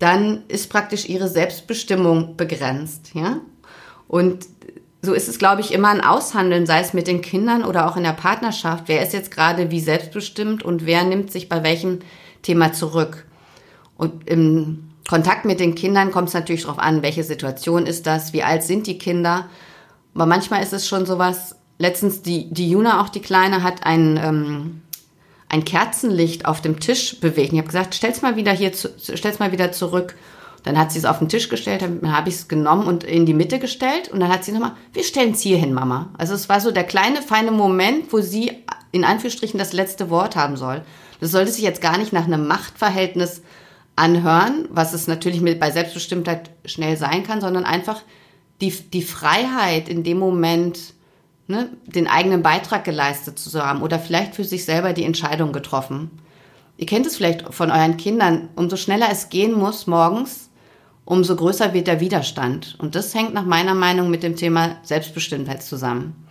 dann 0.00 0.42
ist 0.48 0.70
praktisch 0.70 1.08
ihre 1.08 1.28
Selbstbestimmung 1.28 2.36
begrenzt. 2.36 3.12
Ja? 3.14 3.40
Und 4.08 4.46
so 5.02 5.12
ist 5.12 5.28
es, 5.28 5.38
glaube 5.38 5.60
ich, 5.60 5.72
immer 5.72 5.90
ein 5.90 6.00
Aushandeln, 6.00 6.66
sei 6.66 6.80
es 6.80 6.94
mit 6.94 7.06
den 7.06 7.20
Kindern 7.20 7.64
oder 7.64 7.88
auch 7.88 7.96
in 7.96 8.02
der 8.02 8.10
Partnerschaft. 8.10 8.84
Wer 8.86 9.04
ist 9.04 9.12
jetzt 9.12 9.30
gerade 9.30 9.70
wie 9.70 9.80
selbstbestimmt 9.80 10.64
und 10.64 10.84
wer 10.84 11.04
nimmt 11.04 11.30
sich 11.30 11.48
bei 11.48 11.62
welchem 11.62 12.00
Thema 12.42 12.72
zurück? 12.72 13.24
Und 13.96 14.28
im 14.28 14.90
Kontakt 15.08 15.44
mit 15.44 15.60
den 15.60 15.74
Kindern 15.74 16.10
kommt 16.10 16.28
es 16.28 16.34
natürlich 16.34 16.62
darauf 16.62 16.78
an, 16.78 17.02
welche 17.02 17.22
Situation 17.22 17.86
ist 17.86 18.06
das, 18.06 18.32
wie 18.32 18.42
alt 18.42 18.62
sind 18.62 18.86
die 18.86 18.98
Kinder. 18.98 19.48
Aber 20.14 20.26
manchmal 20.26 20.62
ist 20.62 20.72
es 20.72 20.88
schon 20.88 21.06
sowas, 21.06 21.54
letztens 21.78 22.22
die, 22.22 22.52
die 22.52 22.70
Juna, 22.70 23.00
auch 23.00 23.08
die 23.08 23.20
Kleine, 23.20 23.62
hat 23.62 23.84
ein, 23.84 24.18
ähm, 24.22 24.82
ein 25.48 25.64
Kerzenlicht 25.64 26.46
auf 26.46 26.60
dem 26.60 26.80
Tisch 26.80 27.20
bewegt. 27.20 27.52
ich 27.52 27.58
habe 27.58 27.68
gesagt, 27.68 27.94
stell's 27.94 28.22
mal 28.22 28.36
wieder 28.36 28.52
hier, 28.52 28.72
zu, 28.72 28.90
stell's 28.98 29.38
mal 29.38 29.52
wieder 29.52 29.72
zurück. 29.72 30.16
Dann 30.64 30.76
hat 30.76 30.90
sie 30.90 30.98
es 30.98 31.04
auf 31.04 31.20
den 31.20 31.28
Tisch 31.28 31.48
gestellt, 31.48 31.82
dann 31.82 32.10
habe 32.10 32.28
ich 32.28 32.34
es 32.34 32.48
genommen 32.48 32.88
und 32.88 33.04
in 33.04 33.24
die 33.24 33.34
Mitte 33.34 33.60
gestellt. 33.60 34.08
Und 34.08 34.18
dann 34.18 34.30
hat 34.30 34.42
sie 34.42 34.50
nochmal, 34.50 34.72
wir 34.92 35.04
stellen 35.04 35.30
es 35.30 35.40
hier 35.40 35.58
hin, 35.58 35.72
Mama. 35.72 36.10
Also 36.18 36.34
es 36.34 36.48
war 36.48 36.60
so 36.60 36.72
der 36.72 36.82
kleine, 36.82 37.22
feine 37.22 37.52
Moment, 37.52 38.12
wo 38.12 38.20
sie 38.20 38.50
in 38.90 39.04
Anführungsstrichen 39.04 39.58
das 39.58 39.72
letzte 39.72 40.10
Wort 40.10 40.34
haben 40.34 40.56
soll. 40.56 40.82
Das 41.20 41.30
sollte 41.30 41.52
sich 41.52 41.62
jetzt 41.62 41.80
gar 41.80 41.98
nicht 41.98 42.12
nach 42.12 42.24
einem 42.24 42.48
Machtverhältnis 42.48 43.42
anhören, 43.96 44.68
was 44.70 44.92
es 44.92 45.06
natürlich 45.06 45.40
mit, 45.40 45.58
bei 45.58 45.70
Selbstbestimmtheit 45.70 46.50
schnell 46.66 46.96
sein 46.96 47.24
kann, 47.24 47.40
sondern 47.40 47.64
einfach 47.64 48.02
die, 48.60 48.70
die 48.70 49.02
Freiheit 49.02 49.88
in 49.88 50.04
dem 50.04 50.18
Moment, 50.18 50.78
ne, 51.48 51.70
den 51.86 52.06
eigenen 52.06 52.42
Beitrag 52.42 52.84
geleistet 52.84 53.38
zu 53.38 53.62
haben 53.62 53.82
oder 53.82 53.98
vielleicht 53.98 54.34
für 54.34 54.44
sich 54.44 54.64
selber 54.64 54.92
die 54.92 55.04
Entscheidung 55.04 55.52
getroffen. 55.52 56.10
Ihr 56.76 56.86
kennt 56.86 57.06
es 57.06 57.16
vielleicht 57.16 57.54
von 57.54 57.70
euren 57.70 57.96
Kindern, 57.96 58.50
umso 58.54 58.76
schneller 58.76 59.08
es 59.10 59.30
gehen 59.30 59.54
muss 59.54 59.86
morgens, 59.86 60.50
umso 61.06 61.34
größer 61.34 61.72
wird 61.72 61.86
der 61.86 62.00
Widerstand. 62.00 62.76
Und 62.78 62.94
das 62.94 63.14
hängt 63.14 63.32
nach 63.32 63.46
meiner 63.46 63.74
Meinung 63.74 64.10
mit 64.10 64.22
dem 64.22 64.36
Thema 64.36 64.76
Selbstbestimmtheit 64.82 65.62
zusammen. 65.62 66.26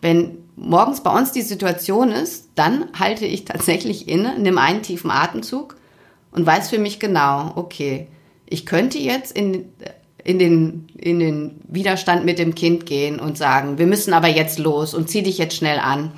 Wenn 0.00 0.38
morgens 0.54 1.02
bei 1.02 1.16
uns 1.16 1.32
die 1.32 1.42
Situation 1.42 2.10
ist, 2.10 2.50
dann 2.54 2.86
halte 2.98 3.24
ich 3.24 3.44
tatsächlich 3.44 4.08
inne, 4.08 4.38
nimm 4.38 4.58
einen 4.58 4.82
tiefen 4.82 5.10
Atemzug 5.10 5.76
und 6.32 6.44
weiß 6.44 6.70
für 6.70 6.78
mich 6.78 6.98
genau, 6.98 7.52
okay, 7.54 8.08
ich 8.46 8.66
könnte 8.66 8.98
jetzt 8.98 9.36
in, 9.36 9.66
in, 10.24 10.38
den, 10.38 10.86
in 10.96 11.18
den 11.20 11.60
Widerstand 11.68 12.24
mit 12.24 12.38
dem 12.38 12.54
Kind 12.54 12.86
gehen 12.86 13.20
und 13.20 13.38
sagen, 13.38 13.78
wir 13.78 13.86
müssen 13.86 14.12
aber 14.12 14.28
jetzt 14.28 14.58
los 14.58 14.94
und 14.94 15.08
zieh 15.08 15.22
dich 15.22 15.38
jetzt 15.38 15.56
schnell 15.56 15.78
an. 15.78 16.12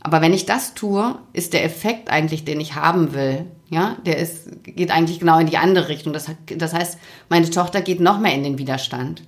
Aber 0.00 0.22
wenn 0.22 0.32
ich 0.32 0.46
das 0.46 0.74
tue, 0.74 1.16
ist 1.32 1.52
der 1.52 1.64
Effekt 1.64 2.10
eigentlich, 2.10 2.44
den 2.44 2.58
ich 2.60 2.74
haben 2.74 3.12
will, 3.12 3.44
ja, 3.68 3.96
der 4.04 4.18
ist, 4.18 4.48
geht 4.64 4.90
eigentlich 4.90 5.20
genau 5.20 5.38
in 5.38 5.46
die 5.46 5.58
andere 5.58 5.88
Richtung. 5.88 6.12
Das, 6.12 6.26
das 6.56 6.72
heißt, 6.72 6.98
meine 7.28 7.48
Tochter 7.50 7.82
geht 7.82 8.00
noch 8.00 8.18
mehr 8.18 8.34
in 8.34 8.42
den 8.42 8.58
Widerstand. 8.58 9.22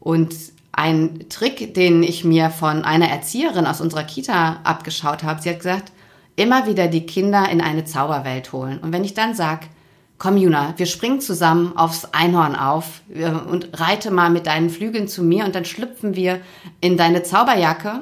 Und 0.00 0.34
ein 0.72 1.26
Trick, 1.28 1.74
den 1.74 2.02
ich 2.02 2.24
mir 2.24 2.50
von 2.50 2.84
einer 2.84 3.08
Erzieherin 3.08 3.66
aus 3.66 3.80
unserer 3.80 4.04
Kita 4.04 4.60
abgeschaut 4.64 5.22
habe, 5.22 5.42
sie 5.42 5.50
hat 5.50 5.58
gesagt, 5.58 5.92
immer 6.40 6.66
wieder 6.66 6.88
die 6.88 7.04
Kinder 7.04 7.48
in 7.50 7.60
eine 7.60 7.84
Zauberwelt 7.84 8.52
holen. 8.52 8.78
Und 8.78 8.94
wenn 8.94 9.04
ich 9.04 9.12
dann 9.12 9.34
sag, 9.34 9.66
komm 10.16 10.38
Juna, 10.38 10.72
wir 10.78 10.86
springen 10.86 11.20
zusammen 11.20 11.76
aufs 11.76 12.06
Einhorn 12.12 12.56
auf 12.56 13.02
und 13.50 13.68
reite 13.78 14.10
mal 14.10 14.30
mit 14.30 14.46
deinen 14.46 14.70
Flügeln 14.70 15.06
zu 15.06 15.22
mir 15.22 15.44
und 15.44 15.54
dann 15.54 15.66
schlüpfen 15.66 16.16
wir 16.16 16.40
in 16.80 16.96
deine 16.96 17.22
Zauberjacke. 17.22 18.00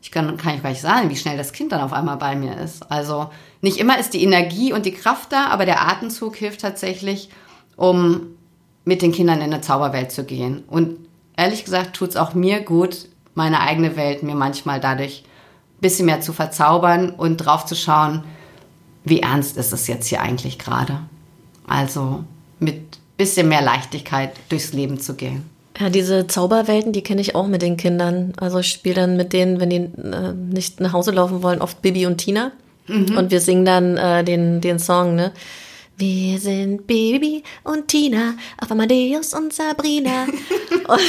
Ich 0.00 0.12
kann, 0.12 0.36
kann 0.36 0.54
ich 0.54 0.62
gar 0.62 0.70
nicht 0.70 0.80
sagen, 0.80 1.10
wie 1.10 1.16
schnell 1.16 1.36
das 1.36 1.52
Kind 1.52 1.72
dann 1.72 1.80
auf 1.80 1.92
einmal 1.92 2.18
bei 2.18 2.36
mir 2.36 2.56
ist. 2.56 2.88
Also 2.90 3.30
nicht 3.60 3.78
immer 3.78 3.98
ist 3.98 4.14
die 4.14 4.22
Energie 4.22 4.72
und 4.72 4.86
die 4.86 4.94
Kraft 4.94 5.32
da, 5.32 5.46
aber 5.46 5.64
der 5.64 5.88
Atemzug 5.88 6.36
hilft 6.36 6.60
tatsächlich, 6.60 7.30
um 7.76 8.28
mit 8.84 9.02
den 9.02 9.12
Kindern 9.12 9.38
in 9.38 9.52
eine 9.52 9.60
Zauberwelt 9.60 10.12
zu 10.12 10.24
gehen. 10.24 10.62
Und 10.68 10.98
ehrlich 11.36 11.64
gesagt 11.64 11.96
tut 11.96 12.10
es 12.10 12.16
auch 12.16 12.34
mir 12.34 12.60
gut, 12.60 13.08
meine 13.34 13.60
eigene 13.60 13.96
Welt 13.96 14.22
mir 14.22 14.34
manchmal 14.36 14.78
dadurch 14.78 15.24
bisschen 15.82 16.06
mehr 16.06 16.22
zu 16.22 16.32
verzaubern 16.32 17.10
und 17.10 17.36
drauf 17.36 17.66
zu 17.66 17.74
schauen, 17.74 18.24
wie 19.04 19.20
ernst 19.20 19.58
ist 19.58 19.72
es 19.72 19.86
jetzt 19.86 20.06
hier 20.06 20.22
eigentlich 20.22 20.58
gerade. 20.58 21.00
Also 21.66 22.24
mit 22.58 22.98
bisschen 23.18 23.48
mehr 23.48 23.62
Leichtigkeit 23.62 24.32
durchs 24.48 24.72
Leben 24.72 24.98
zu 24.98 25.14
gehen. 25.14 25.44
Ja, 25.78 25.90
diese 25.90 26.26
Zauberwelten, 26.26 26.92
die 26.92 27.02
kenne 27.02 27.20
ich 27.20 27.34
auch 27.34 27.46
mit 27.46 27.62
den 27.62 27.76
Kindern. 27.76 28.32
Also 28.36 28.58
ich 28.58 28.68
spiele 28.68 28.94
dann 28.96 29.16
mit 29.16 29.32
denen, 29.32 29.58
wenn 29.60 29.70
die 29.70 29.76
äh, 29.76 30.32
nicht 30.32 30.80
nach 30.80 30.92
Hause 30.92 31.12
laufen 31.12 31.42
wollen, 31.42 31.60
oft 31.60 31.82
Bibi 31.82 32.06
und 32.06 32.18
Tina. 32.18 32.52
Mhm. 32.86 33.16
Und 33.16 33.30
wir 33.30 33.40
singen 33.40 33.64
dann 33.64 33.96
äh, 33.96 34.24
den, 34.24 34.60
den 34.60 34.78
Song, 34.78 35.14
ne? 35.14 35.32
Wir 35.96 36.38
sind 36.40 36.86
Baby 36.86 37.42
und 37.64 37.88
Tina, 37.88 38.34
auf 38.58 38.70
Amadeus 38.70 39.34
und 39.34 39.52
Sabrina. 39.52 40.24
und, 40.88 41.00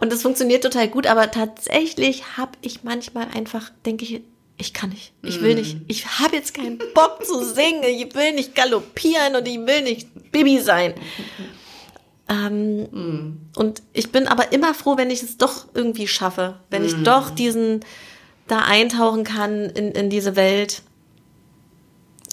und 0.00 0.12
das 0.12 0.22
funktioniert 0.22 0.62
total 0.62 0.88
gut, 0.88 1.06
aber 1.06 1.30
tatsächlich 1.30 2.36
habe 2.36 2.52
ich 2.62 2.84
manchmal 2.84 3.28
einfach, 3.34 3.70
denke 3.84 4.04
ich, 4.04 4.22
ich 4.56 4.72
kann 4.72 4.90
nicht, 4.90 5.12
ich 5.22 5.40
will 5.40 5.56
nicht, 5.56 5.76
mm. 5.76 5.84
ich 5.88 6.20
habe 6.20 6.36
jetzt 6.36 6.54
keinen 6.54 6.78
Bock 6.94 7.24
zu 7.24 7.44
singen, 7.44 7.82
ich 7.82 8.14
will 8.14 8.32
nicht 8.32 8.54
galoppieren 8.54 9.34
und 9.34 9.48
ich 9.48 9.58
will 9.58 9.82
nicht 9.82 10.08
Baby 10.30 10.60
sein. 10.60 10.94
Ähm, 12.28 12.82
mm. 12.82 13.40
Und 13.56 13.82
ich 13.92 14.12
bin 14.12 14.28
aber 14.28 14.52
immer 14.52 14.74
froh, 14.74 14.96
wenn 14.96 15.10
ich 15.10 15.22
es 15.22 15.36
doch 15.36 15.66
irgendwie 15.74 16.06
schaffe, 16.06 16.60
wenn 16.70 16.84
ich 16.84 16.96
mm. 16.96 17.04
doch 17.04 17.30
diesen 17.30 17.80
da 18.46 18.60
eintauchen 18.60 19.24
kann 19.24 19.70
in, 19.70 19.92
in 19.92 20.10
diese 20.10 20.36
Welt. 20.36 20.82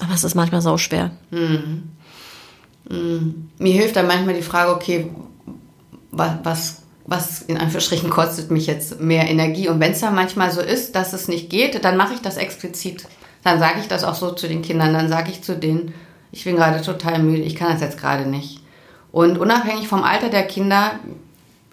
Aber 0.01 0.13
es 0.13 0.23
ist 0.23 0.35
manchmal 0.35 0.61
so 0.61 0.77
schwer. 0.77 1.11
Mhm. 1.31 1.89
Mhm. 2.89 3.49
Mir 3.57 3.73
hilft 3.73 3.95
dann 3.95 4.07
manchmal 4.07 4.35
die 4.35 4.41
Frage, 4.41 4.71
okay, 4.71 5.11
was, 6.11 6.31
was, 6.43 6.81
was 7.05 7.41
in 7.43 7.57
Anführungsstrichen 7.57 8.09
kostet 8.09 8.51
mich 8.51 8.67
jetzt 8.67 8.99
mehr 8.99 9.29
Energie? 9.29 9.69
Und 9.69 9.79
wenn 9.79 9.91
es 9.91 9.99
dann 9.99 10.15
manchmal 10.15 10.51
so 10.51 10.61
ist, 10.61 10.95
dass 10.95 11.13
es 11.13 11.27
nicht 11.27 11.49
geht, 11.49 11.83
dann 11.83 11.97
mache 11.97 12.13
ich 12.13 12.21
das 12.21 12.37
explizit. 12.37 13.07
Dann 13.43 13.59
sage 13.59 13.79
ich 13.79 13.87
das 13.87 14.03
auch 14.03 14.15
so 14.15 14.31
zu 14.31 14.47
den 14.47 14.61
Kindern. 14.61 14.93
Dann 14.93 15.09
sage 15.09 15.31
ich 15.31 15.43
zu 15.43 15.55
denen, 15.55 15.93
ich 16.31 16.43
bin 16.43 16.55
gerade 16.55 16.81
total 16.81 17.19
müde, 17.19 17.43
ich 17.43 17.55
kann 17.55 17.71
das 17.71 17.81
jetzt 17.81 17.99
gerade 17.99 18.27
nicht. 18.27 18.61
Und 19.11 19.37
unabhängig 19.37 19.87
vom 19.87 20.03
Alter 20.03 20.29
der 20.29 20.43
Kinder, 20.43 20.99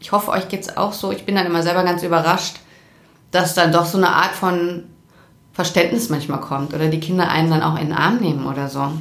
ich 0.00 0.12
hoffe, 0.12 0.30
euch 0.30 0.48
geht 0.48 0.62
es 0.62 0.76
auch 0.76 0.92
so, 0.92 1.12
ich 1.12 1.24
bin 1.24 1.34
dann 1.34 1.46
immer 1.46 1.62
selber 1.62 1.84
ganz 1.84 2.02
überrascht, 2.02 2.56
dass 3.30 3.54
dann 3.54 3.72
doch 3.72 3.84
so 3.84 3.98
eine 3.98 4.08
Art 4.08 4.34
von 4.34 4.84
Verständnis 5.56 6.10
manchmal 6.10 6.42
kommt 6.42 6.74
oder 6.74 6.88
die 6.88 7.00
Kinder 7.00 7.30
einen 7.30 7.48
dann 7.48 7.62
auch 7.62 7.76
in 7.80 7.86
den 7.86 7.96
Arm 7.96 8.18
nehmen 8.18 8.46
oder 8.46 8.68
so. 8.68 8.92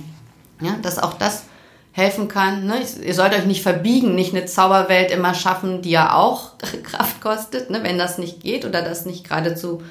Ja, 0.62 0.78
dass 0.82 0.98
auch 0.98 1.14
das 1.14 1.44
helfen 1.92 2.30
kann. 2.30 2.66
Ne? 2.66 2.76
Ihr 3.04 3.14
sollt 3.14 3.34
euch 3.34 3.44
nicht 3.44 3.62
verbiegen, 3.62 4.16
nicht 4.16 4.34
eine 4.34 4.46
Zauberwelt 4.46 5.12
immer 5.12 5.34
schaffen, 5.34 5.82
die 5.82 5.90
ja 5.90 6.14
auch 6.14 6.52
Kraft 6.84 7.20
kostet. 7.20 7.72
Ne? 7.72 7.82
Wenn 7.84 7.98
das 7.98 8.18
nicht 8.18 8.40
geht 8.40 8.64
oder 8.64 8.82
das 8.82 9.06
nicht 9.06 9.28
gerade 9.28 9.56
zu 9.56 9.82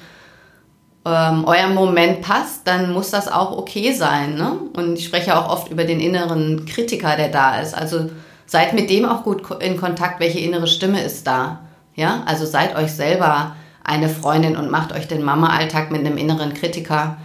ähm, 1.05 1.45
eurem 1.45 1.75
Moment 1.75 2.21
passt, 2.21 2.61
dann 2.65 2.91
muss 2.93 3.11
das 3.11 3.31
auch 3.31 3.55
okay 3.55 3.93
sein. 3.93 4.33
Ne? 4.33 4.53
Und 4.75 4.97
ich 4.97 5.05
spreche 5.05 5.37
auch 5.37 5.51
oft 5.51 5.71
über 5.71 5.83
den 5.83 5.99
inneren 5.99 6.65
Kritiker, 6.65 7.15
der 7.15 7.29
da 7.29 7.59
ist. 7.59 7.75
Also 7.75 8.09
seid 8.47 8.73
mit 8.73 8.89
dem 8.89 9.05
auch 9.05 9.21
gut 9.21 9.43
in 9.61 9.77
Kontakt, 9.77 10.19
welche 10.19 10.39
innere 10.39 10.65
Stimme 10.65 11.03
ist 11.03 11.27
da. 11.27 11.59
Ja, 11.93 12.23
also 12.25 12.47
seid 12.47 12.75
euch 12.75 12.91
selber 12.91 13.55
eine 13.85 14.09
Freundin 14.09 14.57
und 14.57 14.71
macht 14.71 14.91
euch 14.91 15.07
den 15.07 15.23
Mama-Alltag 15.23 15.91
mit 15.91 16.01
einem 16.01 16.17
inneren 16.17 16.53
Kritiker 16.53 17.17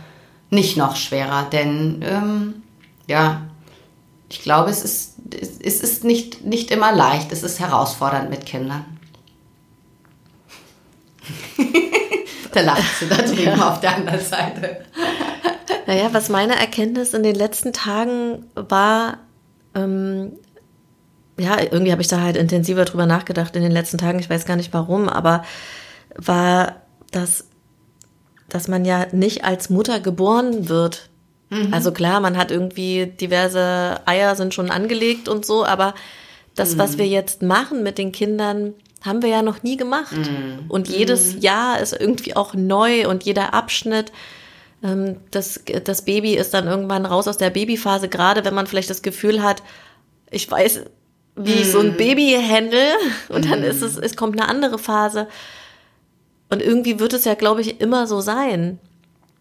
nicht 0.50 0.76
noch 0.76 0.94
schwerer. 0.94 1.48
Denn 1.50 2.04
ähm, 2.06 2.62
ja, 3.06 3.42
ich 4.28 4.42
glaube, 4.42 4.70
es 4.70 4.84
ist, 4.84 5.14
es 5.32 5.80
ist 5.80 6.04
nicht, 6.04 6.44
nicht 6.44 6.70
immer 6.70 6.92
leicht, 6.92 7.32
es 7.32 7.42
ist 7.42 7.58
herausfordernd 7.60 8.30
mit 8.30 8.46
Kindern. 8.46 8.84
da 12.52 12.60
lacht 12.60 12.98
sie 12.98 13.08
da 13.08 13.16
drüben 13.22 13.58
ja. 13.58 13.68
auf 13.68 13.80
der 13.80 13.96
anderen 13.96 14.20
Seite. 14.20 14.84
Naja, 15.86 16.10
was 16.12 16.28
meine 16.28 16.56
Erkenntnis 16.56 17.14
in 17.14 17.22
den 17.22 17.34
letzten 17.34 17.72
Tagen 17.72 18.44
war, 18.54 19.18
ähm, 19.74 20.32
ja, 21.38 21.58
irgendwie 21.58 21.90
habe 21.90 22.02
ich 22.02 22.08
da 22.08 22.20
halt 22.20 22.36
intensiver 22.36 22.84
drüber 22.84 23.06
nachgedacht 23.06 23.56
in 23.56 23.62
den 23.62 23.72
letzten 23.72 23.96
Tagen, 23.96 24.18
ich 24.18 24.28
weiß 24.28 24.44
gar 24.44 24.56
nicht 24.56 24.74
warum, 24.74 25.08
aber 25.08 25.42
war, 26.26 26.82
dass, 27.10 27.46
dass 28.48 28.68
man 28.68 28.84
ja 28.84 29.06
nicht 29.12 29.44
als 29.44 29.70
Mutter 29.70 30.00
geboren 30.00 30.68
wird. 30.68 31.08
Mhm. 31.50 31.72
Also 31.72 31.92
klar, 31.92 32.20
man 32.20 32.36
hat 32.36 32.50
irgendwie 32.50 33.06
diverse 33.06 34.00
Eier 34.06 34.36
sind 34.36 34.54
schon 34.54 34.70
angelegt 34.70 35.28
und 35.28 35.44
so, 35.44 35.64
aber 35.64 35.94
das, 36.54 36.74
mhm. 36.74 36.78
was 36.78 36.98
wir 36.98 37.06
jetzt 37.06 37.42
machen 37.42 37.82
mit 37.82 37.98
den 37.98 38.12
Kindern, 38.12 38.74
haben 39.02 39.22
wir 39.22 39.30
ja 39.30 39.42
noch 39.42 39.62
nie 39.62 39.76
gemacht. 39.76 40.16
Mhm. 40.16 40.66
Und 40.68 40.88
jedes 40.88 41.36
mhm. 41.36 41.40
Jahr 41.40 41.80
ist 41.80 41.98
irgendwie 41.98 42.36
auch 42.36 42.54
neu 42.54 43.08
und 43.08 43.24
jeder 43.24 43.54
Abschnitt. 43.54 44.12
Ähm, 44.82 45.16
das, 45.30 45.60
das 45.84 46.04
Baby 46.04 46.34
ist 46.34 46.54
dann 46.54 46.66
irgendwann 46.66 47.06
raus 47.06 47.26
aus 47.26 47.38
der 47.38 47.50
Babyphase, 47.50 48.08
gerade 48.08 48.44
wenn 48.44 48.54
man 48.54 48.66
vielleicht 48.66 48.90
das 48.90 49.02
Gefühl 49.02 49.42
hat, 49.42 49.62
ich 50.30 50.50
weiß, 50.50 50.84
wie 51.36 51.52
ich 51.52 51.70
so 51.70 51.80
ein 51.80 51.92
mhm. 51.92 51.96
Baby 51.96 52.36
handle 52.40 52.92
und 53.28 53.50
dann 53.50 53.62
ist 53.62 53.82
es, 53.82 53.96
mhm. 53.96 54.02
es 54.02 54.16
kommt 54.16 54.38
eine 54.38 54.48
andere 54.48 54.78
Phase. 54.78 55.28
Und 56.50 56.60
irgendwie 56.60 56.98
wird 56.98 57.12
es 57.12 57.24
ja, 57.24 57.34
glaube 57.34 57.60
ich, 57.60 57.80
immer 57.80 58.06
so 58.06 58.20
sein, 58.20 58.78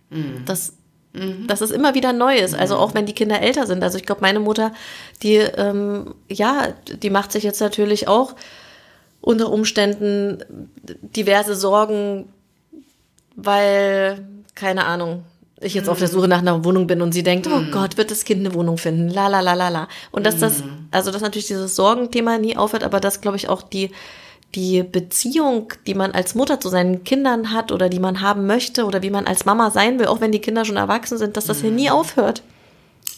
mhm. 0.09 0.45
dass, 0.45 0.73
mhm. 1.13 1.47
dass 1.47 1.61
es 1.61 1.71
immer 1.71 1.95
wieder 1.95 2.13
neu 2.13 2.37
ist. 2.37 2.55
Also 2.55 2.77
auch 2.77 2.93
wenn 2.93 3.05
die 3.05 3.13
Kinder 3.13 3.41
älter 3.41 3.65
sind. 3.65 3.83
Also 3.83 3.97
ich 3.97 4.05
glaube, 4.05 4.21
meine 4.21 4.39
Mutter, 4.39 4.71
die, 5.23 5.37
ähm, 5.37 6.13
ja, 6.29 6.67
die 6.87 7.09
macht 7.09 7.31
sich 7.31 7.43
jetzt 7.43 7.61
natürlich 7.61 8.07
auch 8.07 8.35
unter 9.21 9.51
Umständen 9.51 10.43
diverse 11.01 11.55
Sorgen, 11.55 12.29
weil, 13.35 14.25
keine 14.55 14.85
Ahnung, 14.85 15.23
ich 15.61 15.73
jetzt 15.73 15.89
auf 15.89 15.99
der 15.99 16.07
Suche 16.07 16.27
nach 16.27 16.39
einer 16.39 16.63
Wohnung 16.63 16.87
bin 16.87 17.01
und 17.01 17.11
sie 17.11 17.23
denkt, 17.23 17.47
oh 17.47 17.61
Gott, 17.71 17.97
wird 17.97 18.11
das 18.11 18.23
Kind 18.23 18.45
eine 18.45 18.53
Wohnung 18.53 18.77
finden, 18.77 19.09
la 19.09 19.27
la 19.27 19.41
la 19.41 19.53
la 19.53 19.69
la. 19.69 19.87
Und 20.11 20.25
dass 20.25 20.39
das, 20.39 20.63
also 20.91 21.11
dass 21.11 21.21
natürlich 21.21 21.47
dieses 21.47 21.75
Sorgenthema 21.75 22.37
nie 22.37 22.55
aufhört, 22.55 22.83
aber 22.83 22.99
dass, 22.99 23.19
glaube 23.19 23.35
ich, 23.35 23.49
auch 23.49 23.61
die, 23.61 23.91
die 24.55 24.83
Beziehung, 24.83 25.73
die 25.85 25.93
man 25.93 26.11
als 26.11 26.35
Mutter 26.35 26.59
zu 26.59 26.69
seinen 26.69 27.03
Kindern 27.03 27.53
hat 27.53 27.71
oder 27.71 27.89
die 27.89 27.99
man 27.99 28.21
haben 28.21 28.47
möchte 28.47 28.85
oder 28.85 29.01
wie 29.01 29.11
man 29.11 29.27
als 29.27 29.45
Mama 29.45 29.69
sein 29.69 29.99
will, 29.99 30.07
auch 30.07 30.21
wenn 30.21 30.31
die 30.31 30.39
Kinder 30.39 30.65
schon 30.65 30.77
erwachsen 30.77 31.17
sind, 31.17 31.37
dass 31.37 31.45
das 31.45 31.61
hier 31.61 31.71
nie 31.71 31.89
aufhört. 31.89 32.41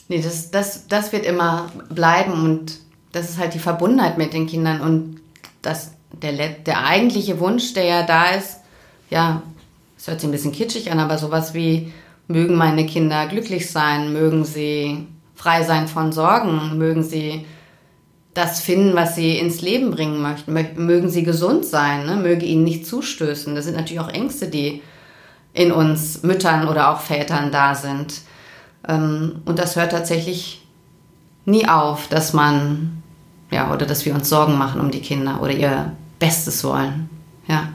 Nee, 0.10 0.22
das, 0.22 0.52
das, 0.52 0.88
das 0.88 1.14
wird 1.14 1.26
immer 1.26 1.72
bleiben 1.90 2.34
und 2.34 2.80
das 3.14 3.30
ist 3.30 3.38
halt 3.38 3.54
die 3.54 3.60
Verbundenheit 3.60 4.18
mit 4.18 4.34
den 4.34 4.48
Kindern 4.48 4.82
und 4.82 5.22
das, 5.62 5.92
der, 6.12 6.34
der 6.34 6.86
eigentliche 6.86 7.40
Wunsch, 7.40 7.74
der 7.74 7.86
ja 7.86 8.04
da 8.04 8.32
ist, 8.32 8.58
ja, 9.10 9.42
es 9.98 10.08
hört 10.08 10.20
sich 10.20 10.28
ein 10.28 10.32
bisschen 10.32 10.52
kitschig 10.52 10.92
an, 10.92 11.00
aber 11.00 11.18
sowas 11.18 11.54
wie, 11.54 11.94
mögen 12.32 12.56
meine 12.56 12.86
Kinder 12.86 13.28
glücklich 13.28 13.70
sein, 13.70 14.14
mögen 14.14 14.46
sie 14.46 15.08
frei 15.36 15.64
sein 15.64 15.88
von 15.88 16.12
Sorgen, 16.12 16.78
mögen 16.78 17.04
sie 17.04 17.46
das 18.34 18.62
finden, 18.62 18.96
was 18.96 19.16
sie 19.16 19.38
ins 19.38 19.62
Leben 19.62 19.92
bringen 19.92 20.22
möchten, 20.22 20.54
mögen 20.54 21.10
sie 21.10 21.24
gesund 21.24 21.66
sein, 21.66 22.06
ne? 22.06 22.16
möge 22.16 22.46
ihnen 22.46 22.64
nicht 22.64 22.86
zustößen. 22.86 23.56
Das 23.56 23.66
sind 23.66 23.76
natürlich 23.76 24.00
auch 24.00 24.10
Ängste, 24.10 24.48
die 24.48 24.82
in 25.54 25.72
uns 25.72 26.24
Müttern 26.24 26.68
oder 26.68 26.92
auch 26.92 27.02
Vätern 27.02 27.52
da 27.52 27.76
sind. 27.76 28.22
Ähm, 28.88 29.42
und 29.46 29.60
das 29.60 29.76
hört 29.76 29.92
tatsächlich 29.92 30.66
nie 31.46 31.68
auf, 31.68 32.08
dass 32.08 32.32
man, 32.32 33.04
ja, 33.50 33.74
oder 33.74 33.86
dass 33.86 34.06
wir 34.06 34.16
uns 34.16 34.30
Sorgen 34.30 34.58
machen 34.58 34.80
um 34.80 34.92
die 34.92 35.02
Kinder 35.02 35.40
oder 35.42 35.52
ihr 35.52 35.92
Bestes 36.20 36.64
wollen. 36.64 37.10
Ja. 37.48 37.70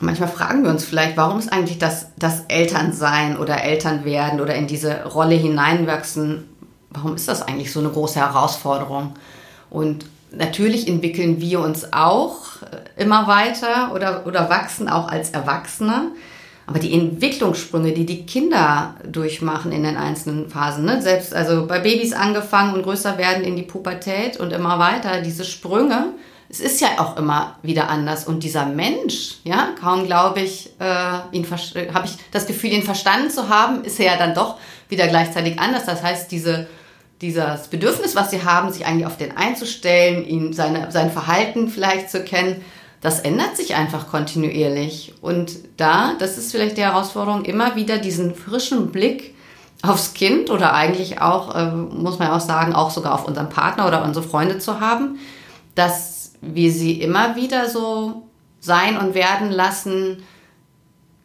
Manchmal 0.00 0.30
fragen 0.30 0.64
wir 0.64 0.70
uns 0.70 0.84
vielleicht, 0.84 1.16
warum 1.16 1.38
ist 1.38 1.52
eigentlich 1.52 1.78
das, 1.78 2.08
das 2.18 2.42
Elternsein 2.48 3.36
oder 3.36 3.62
Elternwerden 3.62 4.40
oder 4.40 4.56
in 4.56 4.66
diese 4.66 5.04
Rolle 5.04 5.36
hineinwachsen, 5.36 6.48
warum 6.92 7.14
ist 7.14 7.28
das 7.28 7.42
eigentlich 7.42 7.72
so 7.72 7.80
eine 7.80 7.90
große 7.90 8.20
Herausforderung? 8.20 9.14
Und 9.70 10.06
natürlich 10.30 10.88
entwickeln 10.88 11.40
wir 11.40 11.60
uns 11.60 11.92
auch 11.92 12.36
immer 12.96 13.26
weiter 13.26 13.92
oder, 13.94 14.26
oder 14.26 14.50
wachsen 14.50 14.88
auch 14.88 15.08
als 15.08 15.30
Erwachsene. 15.30 16.12
Aber 16.66 16.78
die 16.78 16.94
Entwicklungssprünge, 16.94 17.92
die 17.92 18.06
die 18.06 18.24
Kinder 18.24 18.94
durchmachen 19.04 19.72
in 19.72 19.82
den 19.82 19.96
einzelnen 19.96 20.48
Phasen, 20.48 20.84
ne? 20.84 21.02
selbst 21.02 21.34
also 21.34 21.66
bei 21.66 21.80
Babys 21.80 22.12
angefangen 22.12 22.74
und 22.74 22.84
größer 22.84 23.18
werden 23.18 23.42
in 23.42 23.56
die 23.56 23.62
Pubertät 23.62 24.38
und 24.38 24.52
immer 24.52 24.78
weiter, 24.78 25.22
diese 25.22 25.44
Sprünge, 25.44 26.10
es 26.48 26.60
ist 26.60 26.80
ja 26.80 26.88
auch 26.98 27.16
immer 27.16 27.56
wieder 27.62 27.88
anders. 27.88 28.26
Und 28.26 28.44
dieser 28.44 28.66
Mensch, 28.66 29.38
ja, 29.42 29.70
kaum 29.80 30.06
glaube 30.06 30.40
ich, 30.40 30.70
äh, 30.78 30.84
habe 30.84 32.04
ich 32.04 32.12
das 32.30 32.46
Gefühl, 32.46 32.72
ihn 32.72 32.82
verstanden 32.82 33.30
zu 33.30 33.48
haben, 33.48 33.84
ist 33.84 33.98
er 33.98 34.06
ja 34.06 34.16
dann 34.18 34.34
doch 34.34 34.56
wieder 34.88 35.08
gleichzeitig 35.08 35.58
anders. 35.58 35.86
Das 35.86 36.02
heißt, 36.02 36.30
diese, 36.30 36.68
dieses 37.22 37.68
Bedürfnis, 37.68 38.16
was 38.16 38.30
sie 38.30 38.44
haben, 38.44 38.72
sich 38.72 38.84
eigentlich 38.84 39.06
auf 39.06 39.16
den 39.16 39.36
einzustellen, 39.36 40.26
ihn 40.26 40.52
seine, 40.52 40.90
sein 40.90 41.10
Verhalten 41.10 41.68
vielleicht 41.68 42.10
zu 42.10 42.24
kennen, 42.24 42.62
das 43.00 43.20
ändert 43.20 43.56
sich 43.56 43.74
einfach 43.74 44.08
kontinuierlich. 44.08 45.14
Und 45.22 45.52
da, 45.76 46.14
das 46.18 46.36
ist 46.36 46.52
vielleicht 46.52 46.76
die 46.76 46.82
Herausforderung, 46.82 47.44
immer 47.44 47.74
wieder 47.76 47.98
diesen 47.98 48.34
frischen 48.34 48.92
Blick 48.92 49.34
aufs 49.82 50.14
Kind 50.14 50.50
oder 50.50 50.74
eigentlich 50.74 51.20
auch, 51.20 51.54
äh, 51.54 51.70
muss 51.72 52.18
man 52.18 52.30
auch 52.30 52.40
sagen, 52.40 52.74
auch 52.74 52.90
sogar 52.90 53.14
auf 53.14 53.26
unseren 53.26 53.48
Partner 53.48 53.86
oder 53.88 54.04
unsere 54.04 54.26
Freunde 54.26 54.58
zu 54.58 54.80
haben, 54.80 55.18
dass 55.74 56.32
wie 56.40 56.70
sie 56.70 57.00
immer 57.00 57.36
wieder 57.36 57.68
so 57.68 58.24
sein 58.60 58.98
und 58.98 59.14
werden 59.14 59.50
lassen, 59.50 60.22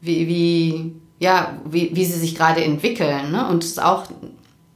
wie, 0.01 0.27
wie, 0.27 0.95
ja, 1.19 1.57
wie, 1.65 1.95
wie 1.95 2.05
sie 2.05 2.19
sich 2.19 2.36
gerade 2.36 2.63
entwickeln. 2.63 3.31
Ne? 3.31 3.47
Und 3.47 3.63
es 3.63 3.71
ist 3.71 3.83
auch 3.83 4.05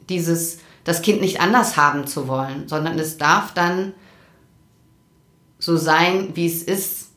dieses, 0.09 0.59
das 0.83 1.01
Kind 1.01 1.21
nicht 1.21 1.41
anders 1.41 1.77
haben 1.77 2.07
zu 2.07 2.27
wollen, 2.27 2.67
sondern 2.67 2.97
es 2.99 3.17
darf 3.17 3.53
dann 3.53 3.93
so 5.59 5.77
sein, 5.77 6.29
wie 6.33 6.47
es 6.47 6.63
ist. 6.63 7.09